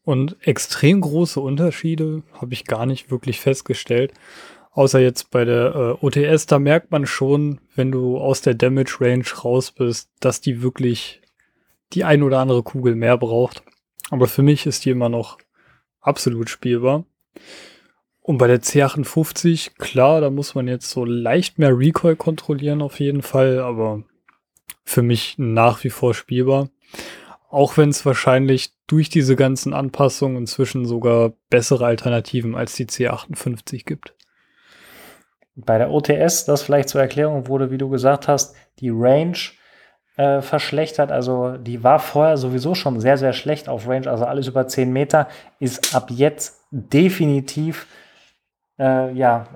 [0.04, 4.12] und extrem große Unterschiede habe ich gar nicht wirklich festgestellt.
[4.72, 8.96] Außer jetzt bei der äh, OTS, da merkt man schon, wenn du aus der Damage
[9.00, 11.20] Range raus bist, dass die wirklich
[11.92, 13.62] die ein oder andere Kugel mehr braucht.
[14.10, 15.36] Aber für mich ist die immer noch
[16.00, 17.04] absolut spielbar.
[18.22, 23.00] Und bei der C58, klar, da muss man jetzt so leicht mehr Recoil kontrollieren auf
[23.00, 24.04] jeden Fall, aber
[24.84, 26.68] für mich nach wie vor spielbar.
[27.50, 33.84] Auch wenn es wahrscheinlich durch diese ganzen Anpassungen inzwischen sogar bessere Alternativen als die C58
[33.84, 34.14] gibt.
[35.54, 39.36] Bei der OTS, das vielleicht zur Erklärung wurde, wie du gesagt hast, die Range
[40.16, 41.10] äh, verschlechtert.
[41.10, 44.08] Also die war vorher sowieso schon sehr, sehr schlecht auf Range.
[44.10, 47.86] Also alles über 10 Meter ist ab jetzt definitiv
[48.78, 49.46] äh, ja,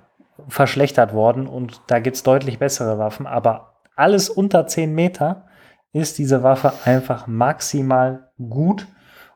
[0.48, 5.46] verschlechtert worden und da gibt es deutlich bessere Waffen, aber alles unter 10 Meter
[5.92, 8.87] ist diese Waffe einfach maximal gut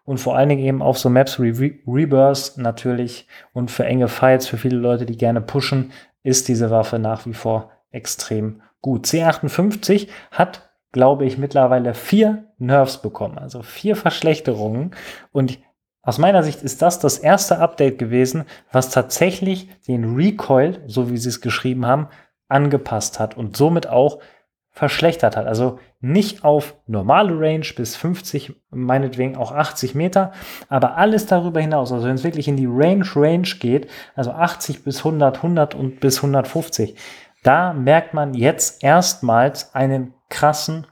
[0.05, 4.47] und vor allen Dingen eben auf so Maps wie Rebirth natürlich und für enge Fights,
[4.47, 9.07] für viele Leute, die gerne pushen, ist diese Waffe nach wie vor extrem gut.
[9.07, 14.95] C58 hat, glaube ich, mittlerweile vier Nerfs bekommen, also vier Verschlechterungen
[15.33, 15.59] und
[16.03, 21.19] aus meiner Sicht ist das das erste Update gewesen, was tatsächlich den Recoil, so wie
[21.19, 22.09] sie es geschrieben haben,
[22.49, 24.21] angepasst hat und somit auch
[24.71, 25.47] verschlechtert hat.
[25.47, 30.33] Also nicht auf normale Range bis 50, meinetwegen auch 80 Meter,
[30.69, 31.93] aber alles darüber hinaus.
[31.93, 36.01] Also wenn es wirklich in die Range Range geht, also 80 bis 100, 100 und
[36.01, 36.97] bis 150,
[37.43, 40.87] da merkt man jetzt erstmals einen krassen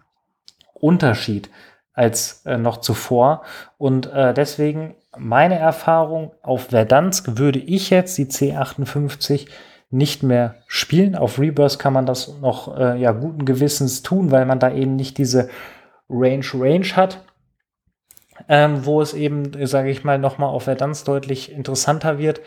[0.75, 1.51] Unterschied
[1.93, 3.43] als äh, noch zuvor.
[3.77, 9.49] Und äh, deswegen meine Erfahrung auf Verdansk würde ich jetzt die C58
[9.91, 11.17] nicht mehr spielen.
[11.17, 14.97] Auf Rebirth kann man das noch äh, ja, guten Gewissens tun, weil man da eben
[14.97, 15.49] nicht diese
[16.11, 17.25] Range-Range hat.
[18.49, 22.41] Ähm, wo es eben, sage ich mal, nochmal auf Verdansk deutlich interessanter wird.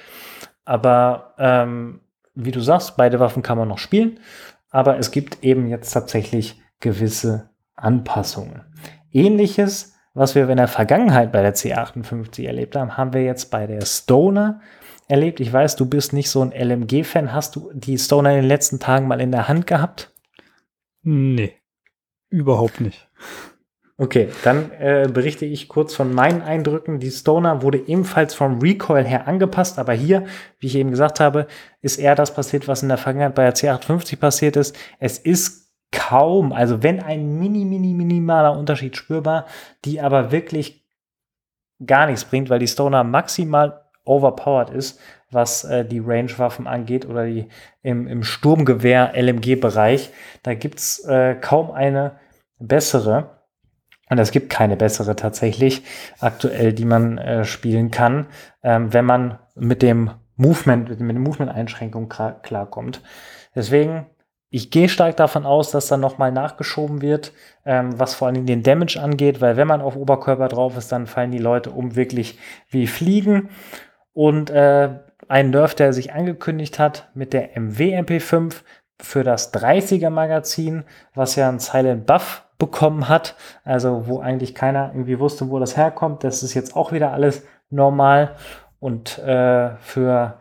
[0.63, 1.99] Aber ähm,
[2.33, 4.19] wie du sagst, beide Waffen kann man noch spielen,
[4.69, 8.63] aber es gibt eben jetzt tatsächlich gewisse Anpassungen.
[9.11, 13.67] Ähnliches, was wir in der Vergangenheit bei der C58 erlebt haben, haben wir jetzt bei
[13.67, 14.61] der Stoner
[15.07, 15.39] erlebt.
[15.39, 17.33] Ich weiß, du bist nicht so ein LMG-Fan.
[17.33, 20.13] Hast du die Stoner in den letzten Tagen mal in der Hand gehabt?
[21.03, 21.55] Nee,
[22.29, 23.09] überhaupt nicht.
[23.97, 26.99] Okay, dann äh, berichte ich kurz von meinen Eindrücken.
[26.99, 30.25] Die Stoner wurde ebenfalls vom Recoil her angepasst, aber hier,
[30.59, 31.45] wie ich eben gesagt habe,
[31.81, 34.75] ist eher das passiert, was in der Vergangenheit bei der C850 passiert ist.
[34.99, 39.45] Es ist kaum, also wenn ein mini, mini, minimaler Unterschied spürbar,
[39.85, 40.85] die aber wirklich
[41.85, 44.99] gar nichts bringt, weil die Stoner maximal overpowered ist,
[45.31, 47.47] was äh, die Range-Waffen angeht oder die
[47.81, 50.11] im, im Sturmgewehr-LMG-Bereich.
[50.43, 52.19] Da gibt's äh, kaum eine
[52.59, 53.41] bessere.
[54.09, 55.83] Und es gibt keine bessere tatsächlich
[56.19, 58.27] aktuell, die man äh, spielen kann,
[58.61, 63.01] ähm, wenn man mit dem Movement, mit dem Movement-Einschränkung klarkommt.
[63.55, 64.07] Deswegen,
[64.53, 67.31] ich gehe stark davon aus, dass dann nochmal nachgeschoben wird,
[67.65, 71.07] ähm, was vor allem den Damage angeht, weil wenn man auf Oberkörper drauf ist, dann
[71.07, 72.37] fallen die Leute um wirklich
[72.69, 73.49] wie Fliegen.
[74.13, 74.89] Und äh,
[75.29, 78.55] ein Nerf, der sich angekündigt hat mit der MW MP5
[79.01, 80.83] für das 30er Magazin,
[81.15, 85.77] was ja ein Silent Buff bekommen hat, also wo eigentlich keiner irgendwie wusste, wo das
[85.77, 86.25] herkommt.
[86.25, 88.35] Das ist jetzt auch wieder alles normal.
[88.81, 90.40] Und äh, für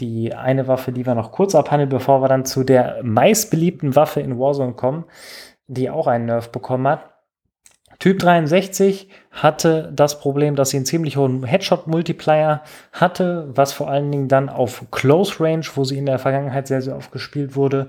[0.00, 4.20] die eine Waffe, die wir noch kurz abhandeln, bevor wir dann zu der meistbeliebten Waffe
[4.20, 5.04] in Warzone kommen,
[5.66, 7.10] die auch einen Nerf bekommen hat.
[7.98, 14.12] Typ 63 hatte das Problem, dass sie einen ziemlich hohen Headshot-Multiplier hatte, was vor allen
[14.12, 17.88] Dingen dann auf Close Range, wo sie in der Vergangenheit sehr, sehr oft gespielt wurde,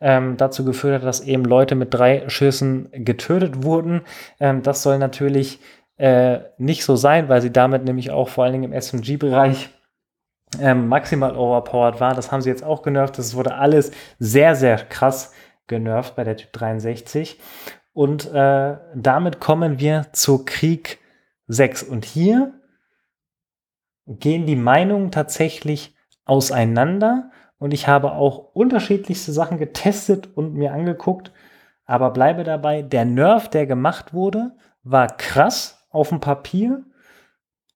[0.00, 4.02] ähm, dazu geführt hat, dass eben Leute mit drei Schüssen getötet wurden.
[4.38, 5.58] Ähm, das soll natürlich
[5.96, 9.70] äh, nicht so sein, weil sie damit nämlich auch vor allen Dingen im SMG-Bereich
[10.58, 12.14] ähm, maximal overpowered war.
[12.14, 13.18] Das haben sie jetzt auch genervt.
[13.18, 15.32] Das wurde alles sehr, sehr krass
[15.66, 17.38] genervt bei der Typ 63.
[17.92, 20.98] Und äh, damit kommen wir zu Krieg
[21.46, 21.84] 6.
[21.84, 22.54] Und hier
[24.06, 31.30] gehen die Meinungen tatsächlich auseinander und ich habe auch unterschiedlichste Sachen getestet und mir angeguckt.
[31.84, 36.84] Aber bleibe dabei, der Nerv, der gemacht wurde, war krass auf dem Papier,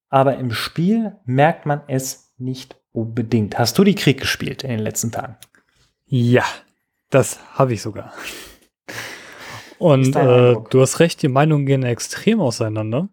[0.09, 3.59] aber im Spiel merkt man es nicht unbedingt.
[3.59, 5.37] Hast du die Krieg gespielt in den letzten Tagen?
[6.07, 6.45] Ja,
[7.11, 8.13] das habe ich sogar.
[9.79, 13.09] Und äh, du hast recht, die Meinungen gehen extrem auseinander.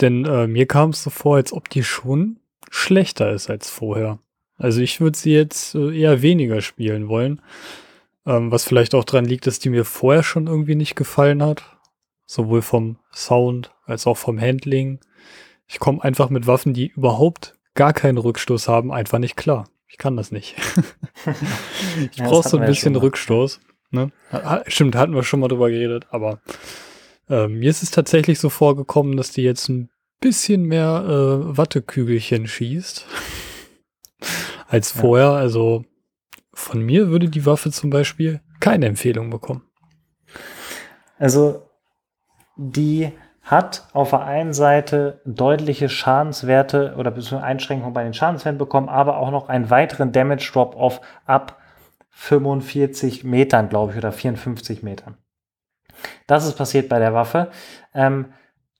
[0.00, 2.38] Denn äh, mir kam es so vor, als ob die schon
[2.70, 4.18] schlechter ist als vorher.
[4.56, 7.42] Also ich würde sie jetzt äh, eher weniger spielen wollen.
[8.26, 11.64] Ähm, was vielleicht auch daran liegt, dass die mir vorher schon irgendwie nicht gefallen hat.
[12.26, 15.00] Sowohl vom Sound als auch vom Handling.
[15.66, 19.68] Ich komme einfach mit Waffen, die überhaupt gar keinen Rückstoß haben, einfach nicht klar.
[19.88, 20.56] Ich kann das nicht.
[22.12, 23.60] ich ja, brauche so ein bisschen ja Rückstoß.
[23.90, 24.12] Ne?
[24.66, 26.40] Stimmt, hatten wir schon mal drüber geredet, aber
[27.28, 32.46] äh, mir ist es tatsächlich so vorgekommen, dass die jetzt ein bisschen mehr äh, Wattekügelchen
[32.46, 33.06] schießt
[34.68, 35.30] als vorher.
[35.30, 35.84] Also
[36.52, 39.62] von mir würde die Waffe zum Beispiel keine Empfehlung bekommen.
[41.18, 41.68] Also
[42.56, 43.10] die
[43.50, 49.18] hat auf der einen Seite deutliche Schadenswerte oder beziehungsweise Einschränkungen bei den Schadenswerten bekommen, aber
[49.18, 51.58] auch noch einen weiteren Damage Drop auf ab
[52.10, 55.16] 45 Metern, glaube ich, oder 54 Metern.
[56.26, 57.50] Das ist passiert bei der Waffe.
[57.94, 58.32] Ähm,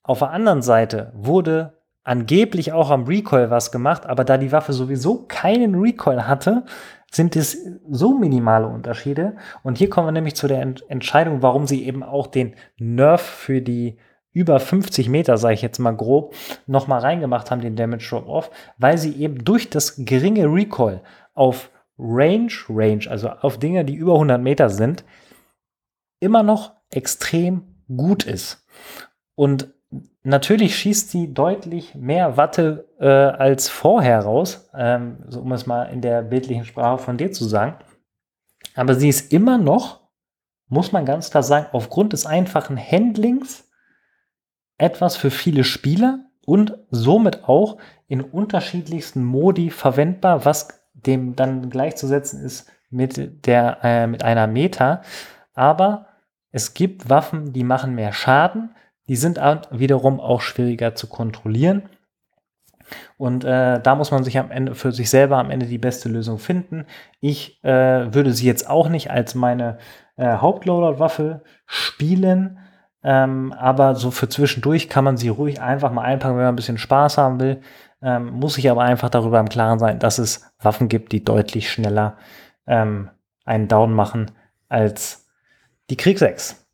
[0.03, 4.73] auf der anderen Seite wurde angeblich auch am Recoil was gemacht, aber da die Waffe
[4.73, 6.65] sowieso keinen Recoil hatte,
[7.11, 9.37] sind es so minimale Unterschiede.
[9.63, 13.21] Und hier kommen wir nämlich zu der Ent Entscheidung, warum sie eben auch den Nerf
[13.21, 13.99] für die
[14.33, 16.35] über 50 Meter, sage ich jetzt mal grob,
[16.67, 21.01] nochmal reingemacht haben, den Damage Drop-Off, weil sie eben durch das geringe Recoil
[21.35, 25.05] auf Range, Range, also auf Dinge, die über 100 Meter sind,
[26.21, 27.63] immer noch extrem
[27.95, 28.67] gut ist.
[29.35, 29.69] Und
[30.23, 35.85] Natürlich schießt sie deutlich mehr Watte äh, als vorher raus, ähm, so um es mal
[35.85, 37.77] in der bildlichen Sprache von dir zu sagen.
[38.75, 40.01] Aber sie ist immer noch
[40.71, 43.69] muss man ganz klar sagen, aufgrund des einfachen Handlings
[44.81, 47.77] etwas für viele Spieler und somit auch
[48.09, 55.03] in unterschiedlichsten Modi verwendbar, was dem dann gleichzusetzen ist mit der äh, mit einer Meta.
[55.55, 56.07] Aber
[56.51, 58.75] es gibt Waffen, die machen mehr Schaden,
[59.09, 59.39] die sind
[59.71, 61.89] wiederum auch schwieriger zu kontrollieren.
[63.17, 66.09] Und äh, da muss man sich am Ende für sich selber am Ende die beste
[66.09, 66.87] Lösung finden.
[67.21, 69.79] Ich äh, würde sie jetzt auch nicht als meine
[70.17, 72.59] äh, Hauptloader-Waffe spielen,
[73.03, 76.57] ähm, aber so für zwischendurch kann man sie ruhig einfach mal einpacken, wenn man ein
[76.57, 77.61] bisschen Spaß haben will.
[78.03, 81.71] Ähm, muss ich aber einfach darüber im Klaren sein, dass es Waffen gibt, die deutlich
[81.71, 82.17] schneller
[82.67, 83.11] ähm,
[83.45, 84.31] einen Down machen
[84.69, 85.29] als
[85.91, 86.67] die Krieg 6.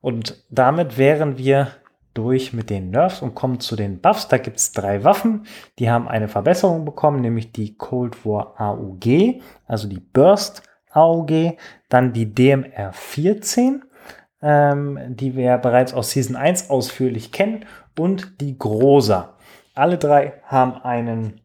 [0.00, 1.68] Und damit wären wir
[2.14, 4.28] durch mit den Nerfs und kommen zu den Buffs.
[4.28, 5.46] Da gibt es drei Waffen,
[5.78, 11.56] die haben eine Verbesserung bekommen, nämlich die Cold War AUG, also die Burst AUG,
[11.88, 13.84] dann die DMR 14,
[14.42, 17.66] ähm, die wir bereits aus Season 1 ausführlich kennen,
[18.00, 19.36] und die Grosa.
[19.74, 21.40] Alle drei haben einen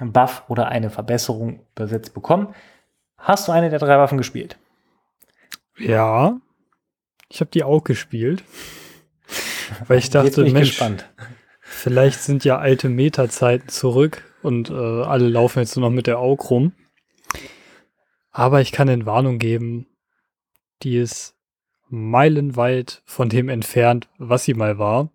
[0.00, 2.54] Buff oder eine Verbesserung übersetzt bekommen.
[3.18, 4.56] Hast du eine der drei Waffen gespielt?
[5.76, 6.38] Ja,
[7.28, 8.44] ich habe die auch gespielt.
[9.88, 11.10] Weil ich dachte, Mensch, gespannt.
[11.60, 16.18] vielleicht sind ja alte Meta-Zeiten zurück und äh, alle laufen jetzt nur noch mit der
[16.18, 16.72] Aug rum.
[18.30, 19.86] Aber ich kann in Warnung geben,
[20.82, 21.33] die ist
[21.88, 25.10] meilenweit von dem entfernt, was sie mal war.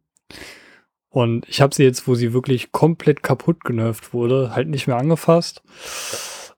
[1.09, 4.97] Und ich habe sie jetzt, wo sie wirklich komplett kaputt genervt wurde, halt nicht mehr
[4.97, 5.63] angefasst.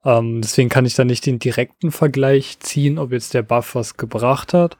[0.03, 3.97] Ähm, deswegen kann ich da nicht den direkten Vergleich ziehen, ob jetzt der Buff was
[3.97, 4.78] gebracht hat.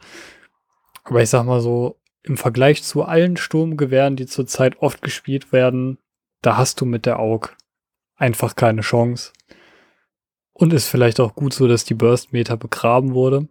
[1.04, 5.98] Aber ich sag mal so, im Vergleich zu allen Sturmgewehren, die zurzeit oft gespielt werden,
[6.42, 7.56] da hast du mit der AUG
[8.16, 9.32] einfach keine Chance.
[10.54, 13.48] Und ist vielleicht auch gut so, dass die Burst-Meter begraben wurde.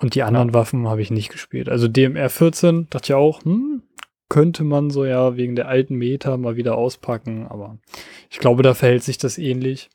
[0.00, 0.54] Und die anderen ja.
[0.54, 1.68] Waffen habe ich nicht gespielt.
[1.68, 3.82] Also DMR 14 dachte ich auch, hm,
[4.28, 7.78] könnte man so ja wegen der alten Meter mal wieder auspacken, aber
[8.30, 9.90] ich glaube, da verhält sich das ähnlich.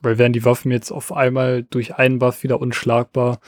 [0.00, 3.38] Weil wären die Waffen jetzt auf einmal durch einen Buff wieder unschlagbar,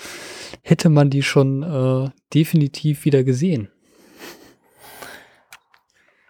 [0.63, 3.69] hätte man die schon äh, definitiv wieder gesehen.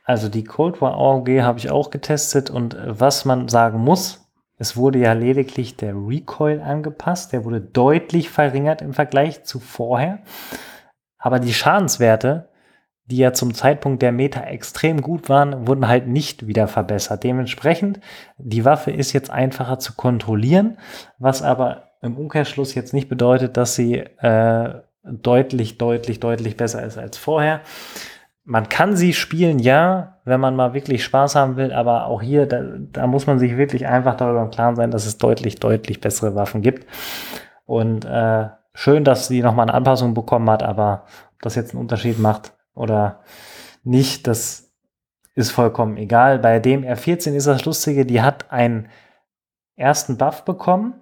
[0.04, 4.25] Also die Cold War AOG habe ich auch getestet und äh, was man sagen muss,
[4.58, 10.20] es wurde ja lediglich der Recoil angepasst, der wurde deutlich verringert im Vergleich zu vorher.
[11.18, 12.48] Aber die Schadenswerte
[13.06, 17.22] die ja zum Zeitpunkt der Meta extrem gut waren, wurden halt nicht wieder verbessert.
[17.22, 18.00] Dementsprechend,
[18.36, 20.78] die Waffe ist jetzt einfacher zu kontrollieren,
[21.18, 26.98] was aber im Umkehrschluss jetzt nicht bedeutet, dass sie äh, deutlich, deutlich, deutlich besser ist
[26.98, 27.60] als vorher.
[28.46, 32.46] Man kann sie spielen, ja, wenn man mal wirklich Spaß haben will, aber auch hier,
[32.46, 36.00] da, da muss man sich wirklich einfach darüber im Klaren sein, dass es deutlich, deutlich
[36.00, 36.86] bessere Waffen gibt.
[37.64, 41.80] Und äh, schön, dass sie nochmal eine Anpassung bekommen hat, aber ob das jetzt einen
[41.80, 43.20] Unterschied macht, oder
[43.82, 44.70] nicht, das
[45.34, 46.38] ist vollkommen egal.
[46.38, 48.88] Bei dem R14 ist das Lustige, die hat einen
[49.74, 50.94] ersten Buff bekommen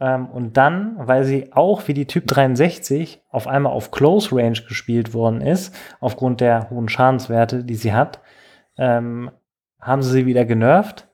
[0.00, 4.58] ähm, und dann, weil sie auch wie die Typ 63 auf einmal auf Close Range
[4.68, 8.20] gespielt worden ist, aufgrund der hohen Schadenswerte, die sie hat,
[8.76, 9.30] ähm,
[9.80, 11.08] haben sie sie wieder genervt.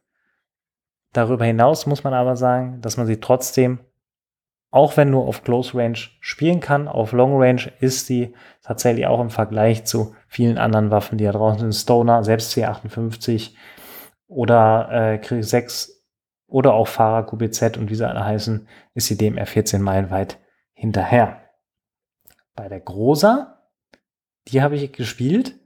[1.13, 3.81] Darüber hinaus muss man aber sagen, dass man sie trotzdem
[4.73, 9.21] auch wenn nur auf Close Range spielen kann, auf Long Range ist sie tatsächlich auch
[9.21, 13.51] im Vergleich zu vielen anderen Waffen, die da draußen sind, Stoner, selbst C58
[14.29, 16.02] oder äh, Krieg 6
[16.53, 20.39] oder auch Fahrer QBZ und wie sie alle heißen, ist sie dem R14 meilenweit
[20.75, 21.41] hinterher.
[22.55, 23.63] Bei der Grosa,
[24.49, 25.59] die habe ich gespielt,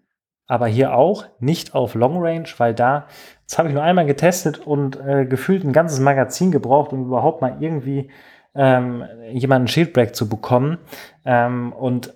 [0.46, 3.08] aber hier auch nicht auf Long Range, weil da,
[3.48, 7.42] das habe ich nur einmal getestet und äh, gefühlt ein ganzes Magazin gebraucht, um überhaupt
[7.42, 8.10] mal irgendwie
[8.54, 10.78] ähm, jemanden Shieldbreak zu bekommen.
[11.24, 12.14] Ähm, und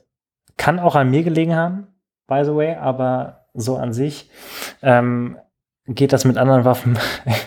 [0.57, 1.89] kann auch an mir gelegen haben,
[2.29, 4.31] by the way, aber so an sich
[4.83, 5.37] ähm,
[5.87, 6.99] geht das mit anderen Waffen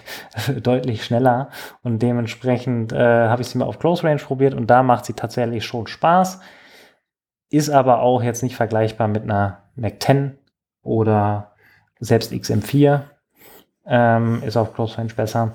[0.62, 1.50] deutlich schneller
[1.82, 5.14] und dementsprechend äh, habe ich sie mal auf Close Range probiert und da macht sie
[5.14, 6.40] tatsächlich schon Spaß.
[7.50, 10.38] Ist aber auch jetzt nicht vergleichbar mit einer Mac 10
[10.82, 11.54] oder
[12.00, 13.04] selbst XM4
[13.86, 15.54] ähm, ist auf Close Range besser.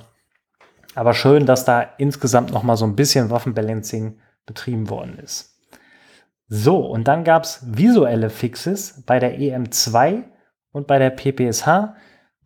[0.95, 5.55] Aber schön, dass da insgesamt noch mal so ein bisschen Waffenbalancing betrieben worden ist.
[6.49, 10.25] So, und dann gab es visuelle Fixes bei der EM2
[10.73, 11.95] und bei der PPSH.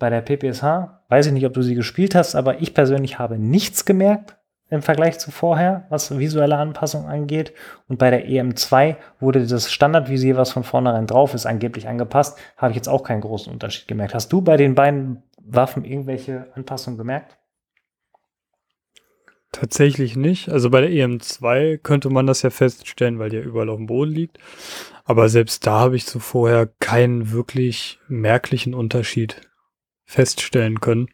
[0.03, 3.39] Bei der PPSH weiß ich nicht, ob du sie gespielt hast, aber ich persönlich habe
[3.39, 4.37] nichts gemerkt
[4.69, 7.53] im Vergleich zu vorher, was visuelle Anpassung angeht.
[7.87, 12.37] Und bei der EM2 wurde das Standardvisier, was von vornherein drauf ist, angeblich angepasst.
[12.57, 14.13] Habe ich jetzt auch keinen großen Unterschied gemerkt.
[14.13, 17.39] Hast du bei den beiden Waffen irgendwelche Anpassungen gemerkt?
[19.53, 20.49] Tatsächlich nicht.
[20.49, 23.87] Also bei der EM2 könnte man das ja feststellen, weil die ja überall auf dem
[23.87, 24.41] Boden liegt.
[25.05, 29.52] Aber selbst da habe ich vorher keinen wirklich merklichen Unterschied
[30.13, 31.09] feststellen können.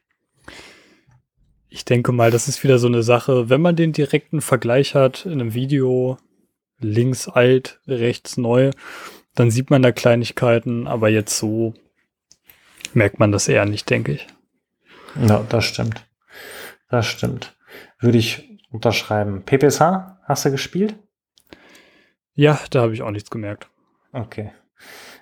[1.68, 5.24] Ich denke mal, das ist wieder so eine Sache, wenn man den direkten Vergleich hat
[5.24, 6.18] in einem Video,
[6.80, 8.70] links alt, rechts neu,
[9.34, 11.74] dann sieht man da Kleinigkeiten, aber jetzt so
[12.92, 14.26] merkt man das eher nicht, denke ich.
[15.20, 16.04] Ja, das stimmt.
[16.88, 17.56] Das stimmt.
[18.00, 19.44] Würde ich unterschreiben.
[19.44, 20.96] PPSH, hast du gespielt?
[22.34, 23.68] Ja, da habe ich auch nichts gemerkt.
[24.12, 24.52] Okay.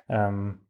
[0.08, 0.60] Ähm,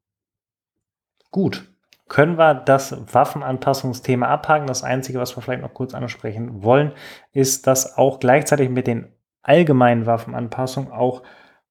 [1.30, 1.64] gut.
[2.08, 4.66] Können wir das Waffenanpassungsthema abhaken?
[4.66, 6.92] Das Einzige, was wir vielleicht noch kurz ansprechen wollen,
[7.32, 11.22] ist, dass auch gleichzeitig mit den allgemeinen Waffenanpassungen auch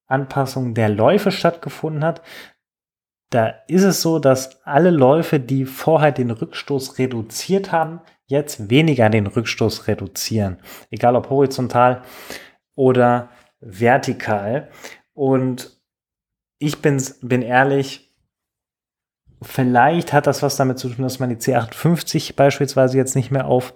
[0.06, 2.22] Anpassung der Läufe stattgefunden hat.
[3.30, 9.08] Da ist es so, dass alle Läufe, die vorher den Rückstoß reduziert haben, jetzt weniger
[9.08, 10.58] den Rückstoß reduzieren.
[10.90, 12.02] Egal ob horizontal
[12.74, 13.30] oder
[13.60, 14.68] vertikal.
[15.12, 15.80] Und
[16.58, 18.05] ich bin, bin ehrlich,
[19.42, 23.46] vielleicht hat das was damit zu tun, dass man die C58 beispielsweise jetzt nicht mehr
[23.46, 23.74] auf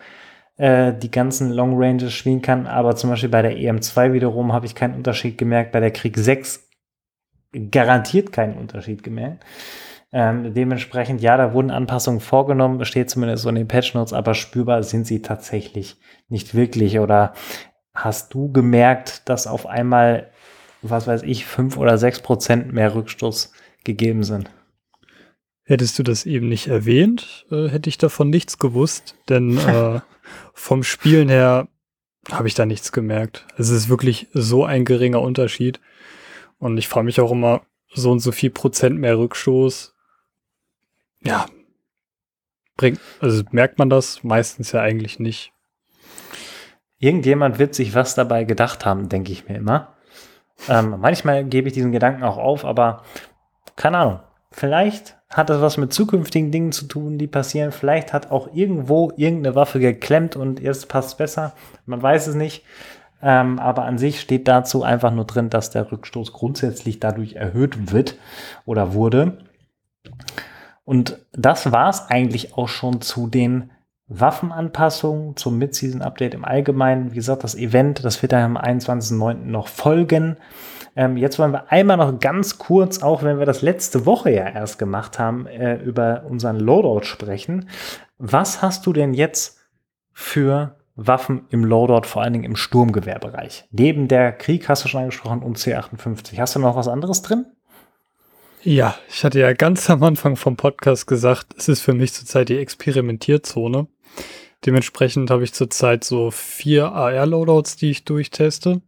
[0.57, 2.67] äh, die ganzen Long Ranges spielen kann.
[2.67, 5.73] Aber zum Beispiel bei der EM2 wiederum habe ich keinen Unterschied gemerkt.
[5.73, 6.69] Bei der Krieg 6
[7.71, 9.45] garantiert keinen Unterschied gemerkt.
[10.13, 14.35] Ähm, dementsprechend, ja, da wurden Anpassungen vorgenommen, steht zumindest so in den Patch Notes, aber
[14.35, 15.99] spürbar sind sie tatsächlich
[16.29, 16.99] nicht wirklich.
[16.99, 17.33] Oder
[17.95, 20.31] hast du gemerkt, dass auf einmal,
[20.83, 23.53] was weiß ich, fünf oder sechs Prozent mehr Rückstoß
[23.85, 24.51] gegeben sind?
[25.71, 30.01] Hättest du das eben nicht erwähnt, äh, hätte ich davon nichts gewusst, denn äh,
[30.53, 31.69] vom Spielen her
[32.29, 33.47] habe ich da nichts gemerkt.
[33.57, 35.79] Es ist wirklich so ein geringer Unterschied.
[36.59, 37.63] Und ich frage mich auch immer,
[37.95, 39.95] so und so viel Prozent mehr Rückstoß
[41.23, 41.47] ja,
[42.77, 45.53] bringt, also merkt man das meistens ja eigentlich nicht.
[46.99, 49.95] Irgendjemand wird sich was dabei gedacht haben, denke ich mir immer.
[50.69, 53.05] Ähm, manchmal gebe ich diesen Gedanken auch auf, aber
[53.77, 54.21] keine Ahnung.
[54.53, 57.71] Vielleicht hat das was mit zukünftigen Dingen zu tun, die passieren.
[57.71, 61.53] Vielleicht hat auch irgendwo irgendeine Waffe geklemmt und jetzt passt es besser.
[61.87, 62.65] Man weiß es nicht.
[63.23, 67.93] Ähm, aber an sich steht dazu einfach nur drin, dass der Rückstoß grundsätzlich dadurch erhöht
[67.93, 68.17] wird
[68.65, 69.39] oder wurde.
[70.85, 73.71] Und das war es eigentlich auch schon zu den
[74.09, 77.13] Waffenanpassungen, zum Mid-Season-Update im Allgemeinen.
[77.13, 79.35] Wie gesagt, das Event, das wird dann am 21.09.
[79.45, 80.37] noch folgen.
[81.01, 84.47] Ähm, jetzt wollen wir einmal noch ganz kurz, auch wenn wir das letzte Woche ja
[84.47, 87.71] erst gemacht haben, äh, über unseren Loadout sprechen.
[88.19, 89.59] Was hast du denn jetzt
[90.13, 93.65] für Waffen im Loadout, vor allen Dingen im Sturmgewehrbereich?
[93.71, 96.37] Neben der Krieg hast du schon angesprochen und C58.
[96.37, 97.47] Hast du noch was anderes drin?
[98.63, 102.51] Ja, ich hatte ja ganz am Anfang vom Podcast gesagt, es ist für mich zurzeit
[102.51, 103.87] die Experimentierzone.
[104.67, 108.83] Dementsprechend habe ich zurzeit so vier AR-Loadouts, die ich durchteste.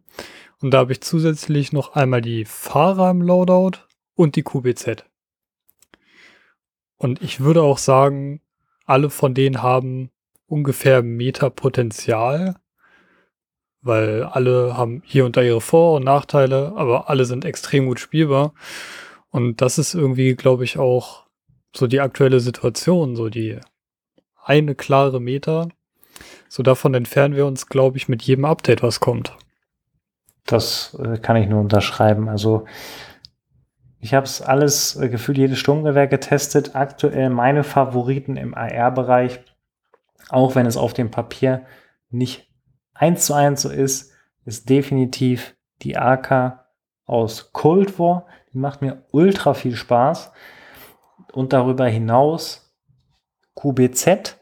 [0.62, 3.78] Und da habe ich zusätzlich noch einmal die Fahrer im Loadout
[4.14, 5.04] und die QBZ.
[6.96, 8.40] Und ich würde auch sagen,
[8.86, 10.10] alle von denen haben
[10.46, 12.54] ungefähr Meta-Potenzial,
[13.80, 17.98] weil alle haben hier und da ihre Vor- und Nachteile, aber alle sind extrem gut
[17.98, 18.54] spielbar.
[19.30, 21.26] Und das ist irgendwie, glaube ich, auch
[21.74, 23.58] so die aktuelle Situation, so die
[24.44, 25.68] eine klare Meta.
[26.48, 29.36] So davon entfernen wir uns, glaube ich, mit jedem Update, was kommt.
[30.46, 32.28] Das äh, kann ich nur unterschreiben.
[32.28, 32.66] Also
[34.00, 36.74] ich habe es alles äh, gefühlt jedes Sturmgewehr getestet.
[36.74, 39.40] Aktuell meine Favoriten im AR-Bereich,
[40.28, 41.64] auch wenn es auf dem Papier
[42.10, 42.48] nicht
[42.94, 44.12] eins zu eins so ist,
[44.44, 46.64] ist definitiv die AK
[47.06, 48.26] aus Cold War.
[48.52, 50.32] Die macht mir ultra viel Spaß.
[51.32, 52.74] Und darüber hinaus
[53.54, 54.38] QBZ,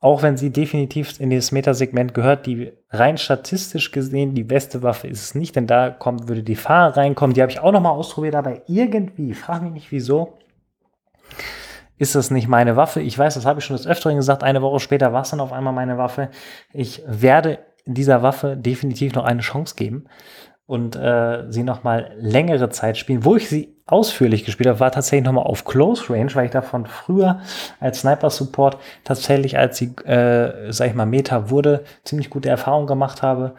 [0.00, 5.08] auch wenn sie definitiv in dieses Metasegment gehört, die rein statistisch gesehen die beste Waffe
[5.08, 7.34] ist es nicht, denn da kommt, würde die Fahrer reinkommen.
[7.34, 10.38] Die habe ich auch noch mal ausprobiert, aber irgendwie, frag mich nicht wieso,
[11.98, 13.02] ist das nicht meine Waffe.
[13.02, 14.42] Ich weiß, das habe ich schon des Öfteren gesagt.
[14.42, 16.30] Eine Woche später war es dann auf einmal meine Waffe.
[16.72, 20.06] Ich werde dieser Waffe definitiv noch eine Chance geben
[20.70, 23.24] und äh, sie noch mal längere Zeit spielen.
[23.24, 26.52] Wo ich sie ausführlich gespielt habe, war tatsächlich noch mal auf Close Range, weil ich
[26.52, 27.40] davon früher
[27.80, 32.86] als Sniper Support tatsächlich, als sie, äh, sag ich mal, Meta wurde, ziemlich gute Erfahrungen
[32.86, 33.56] gemacht habe.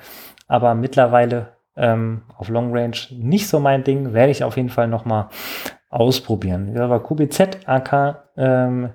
[0.47, 4.87] Aber mittlerweile ähm, auf Long Range nicht so mein Ding, werde ich auf jeden Fall
[4.87, 5.27] noch mal
[5.89, 6.73] ausprobieren.
[6.73, 8.91] Ja, aber QBZ AK ähm,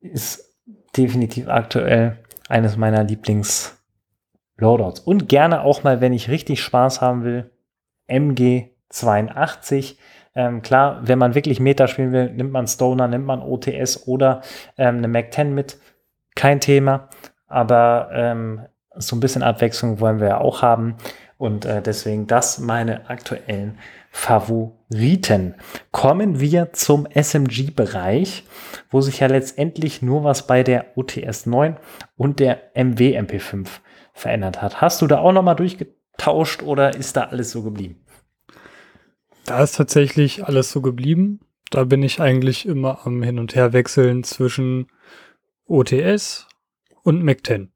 [0.00, 0.56] ist
[0.96, 2.16] definitiv aktuell
[2.48, 3.77] eines meiner Lieblings
[4.58, 5.00] Loadouts.
[5.00, 7.50] Und gerne auch mal, wenn ich richtig Spaß haben will,
[8.06, 9.98] MG 82.
[10.34, 14.42] Ähm, klar, wenn man wirklich Meta spielen will, nimmt man Stoner, nimmt man OTS oder
[14.76, 15.78] ähm, eine Mac 10 mit.
[16.34, 17.08] Kein Thema.
[17.46, 20.96] Aber ähm, so ein bisschen Abwechslung wollen wir ja auch haben.
[21.38, 23.78] Und äh, deswegen das meine aktuellen
[24.10, 25.54] Favoriten.
[25.92, 28.44] Kommen wir zum SMG-Bereich,
[28.90, 31.76] wo sich ja letztendlich nur was bei der UTS 9
[32.16, 33.68] und der MW MP5
[34.18, 34.80] verändert hat.
[34.80, 38.04] Hast du da auch nochmal durchgetauscht oder ist da alles so geblieben?
[39.44, 41.40] Da ist tatsächlich alles so geblieben.
[41.70, 44.88] Da bin ich eigentlich immer am Hin- und Herwechseln zwischen
[45.66, 46.46] OTS
[47.02, 47.70] und Mac 10.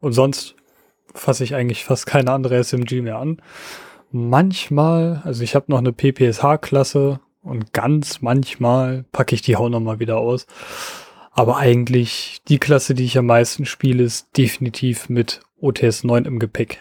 [0.00, 0.56] Und sonst
[1.14, 3.42] fasse ich eigentlich fast keine andere SMG mehr an.
[4.12, 9.98] Manchmal, also ich habe noch eine PPSH-Klasse und ganz manchmal packe ich die auch nochmal
[9.98, 10.46] wieder aus.
[11.32, 16.38] Aber eigentlich die Klasse, die ich am meisten spiele, ist definitiv mit OTS 9 im
[16.38, 16.80] Gepäck.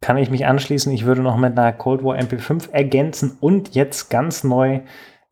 [0.00, 0.92] Kann ich mich anschließen.
[0.92, 4.80] Ich würde noch mit einer Cold War MP5 ergänzen und jetzt ganz neu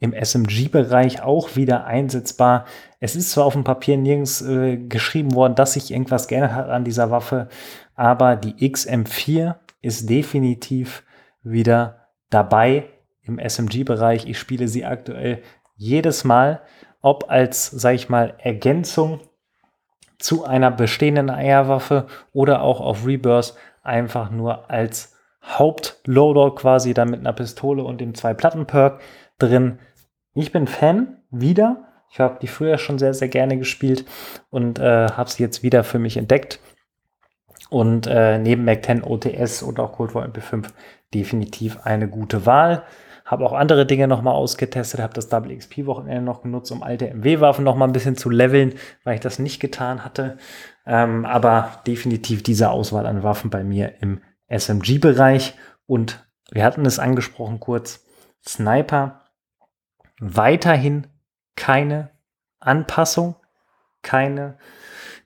[0.00, 2.64] im SMG-Bereich auch wieder einsetzbar.
[2.98, 6.70] Es ist zwar auf dem Papier nirgends äh, geschrieben worden, dass sich irgendwas geändert hat
[6.70, 7.48] an dieser Waffe,
[7.94, 11.04] aber die XM4 ist definitiv
[11.42, 12.86] wieder dabei
[13.22, 14.26] im SMG-Bereich.
[14.26, 15.42] Ich spiele sie aktuell
[15.76, 16.62] jedes Mal,
[17.00, 19.20] ob als, sage ich mal, Ergänzung
[20.22, 27.20] zu einer bestehenden AR-Waffe oder auch auf Rebirth einfach nur als Hauptloader quasi dann mit
[27.20, 29.00] einer Pistole und dem Zwei-Platten-Perk
[29.38, 29.78] drin.
[30.34, 31.88] Ich bin Fan wieder.
[32.10, 34.04] Ich habe die früher schon sehr, sehr gerne gespielt
[34.50, 36.60] und äh, habe sie jetzt wieder für mich entdeckt.
[37.70, 40.66] Und äh, neben Mac 10 OTS und auch Cold War MP5
[41.14, 42.82] definitiv eine gute Wahl.
[43.24, 47.12] Habe auch andere Dinge nochmal ausgetestet, habe das Double XP Wochenende noch genutzt, um alte
[47.12, 50.38] MW-Waffen nochmal ein bisschen zu leveln, weil ich das nicht getan hatte.
[50.86, 55.54] Ähm, aber definitiv diese Auswahl an Waffen bei mir im SMG-Bereich.
[55.86, 58.04] Und wir hatten es angesprochen kurz,
[58.46, 59.20] Sniper
[60.20, 61.06] weiterhin
[61.56, 62.10] keine
[62.60, 63.36] Anpassung,
[64.02, 64.58] keine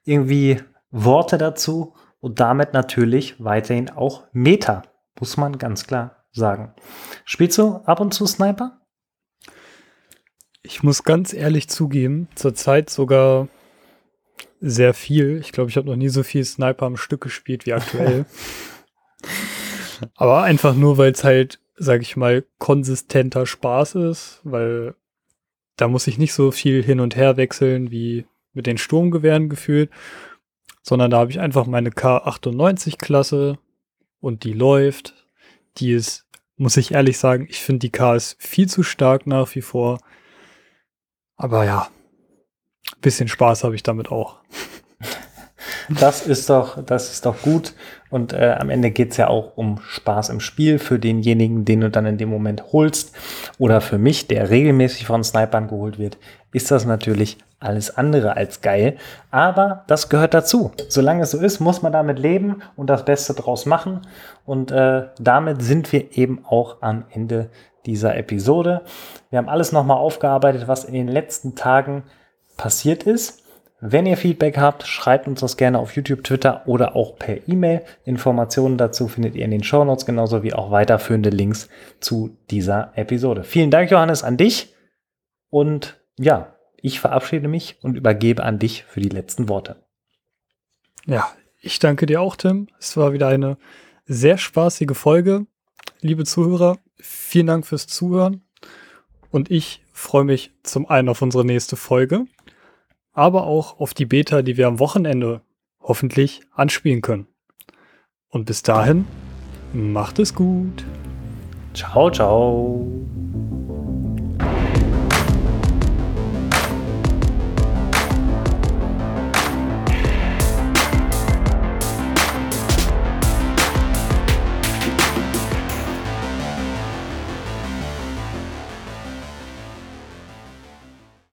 [0.04, 4.82] irgendwie Worte dazu und damit natürlich weiterhin auch Meta,
[5.18, 6.74] muss man ganz klar sagen.
[7.24, 8.80] Spielst du ab und zu Sniper?
[10.62, 13.48] Ich muss ganz ehrlich zugeben, zurzeit sogar
[14.60, 15.38] sehr viel.
[15.38, 18.26] Ich glaube, ich habe noch nie so viel Sniper am Stück gespielt wie aktuell.
[20.14, 24.94] Aber einfach nur, weil es halt sage ich mal, konsistenter Spaß ist, weil
[25.76, 29.90] da muss ich nicht so viel hin und her wechseln wie mit den Sturmgewehren gefühlt,
[30.82, 33.58] sondern da habe ich einfach meine K98-Klasse
[34.20, 35.26] und die läuft.
[35.76, 36.25] Die ist,
[36.56, 39.98] muss ich ehrlich sagen, ich finde die K ist viel zu stark nach wie vor.
[41.36, 41.88] Aber ja,
[43.00, 44.36] bisschen Spaß habe ich damit auch.
[45.88, 47.72] Das ist doch, das ist doch gut.
[48.10, 51.90] Und äh, am Ende geht's ja auch um Spaß im Spiel für denjenigen, den du
[51.90, 53.14] dann in dem Moment holst.
[53.58, 56.18] Oder für mich, der regelmäßig von Snipern geholt wird,
[56.52, 58.96] ist das natürlich alles andere als geil.
[59.30, 60.72] Aber das gehört dazu.
[60.88, 64.02] Solange es so ist, muss man damit leben und das Beste draus machen.
[64.44, 67.50] Und äh, damit sind wir eben auch am Ende
[67.86, 68.82] dieser Episode.
[69.30, 72.04] Wir haben alles nochmal aufgearbeitet, was in den letzten Tagen
[72.56, 73.42] passiert ist.
[73.80, 77.82] Wenn ihr Feedback habt, schreibt uns das gerne auf YouTube, Twitter oder auch per E-Mail.
[78.04, 81.68] Informationen dazu findet ihr in den Show Notes, genauso wie auch weiterführende Links
[82.00, 83.44] zu dieser Episode.
[83.44, 84.74] Vielen Dank, Johannes, an dich.
[85.50, 86.55] Und ja,
[86.86, 89.76] ich verabschiede mich und übergebe an dich für die letzten Worte.
[91.06, 91.30] Ja,
[91.60, 92.68] ich danke dir auch, Tim.
[92.78, 93.58] Es war wieder eine
[94.06, 95.46] sehr spaßige Folge.
[96.00, 98.42] Liebe Zuhörer, vielen Dank fürs Zuhören.
[99.30, 102.26] Und ich freue mich zum einen auf unsere nächste Folge
[103.16, 105.40] aber auch auf die Beta, die wir am Wochenende
[105.80, 107.26] hoffentlich anspielen können.
[108.28, 109.06] Und bis dahin,
[109.72, 110.84] macht es gut.
[111.72, 112.86] Ciao, ciao.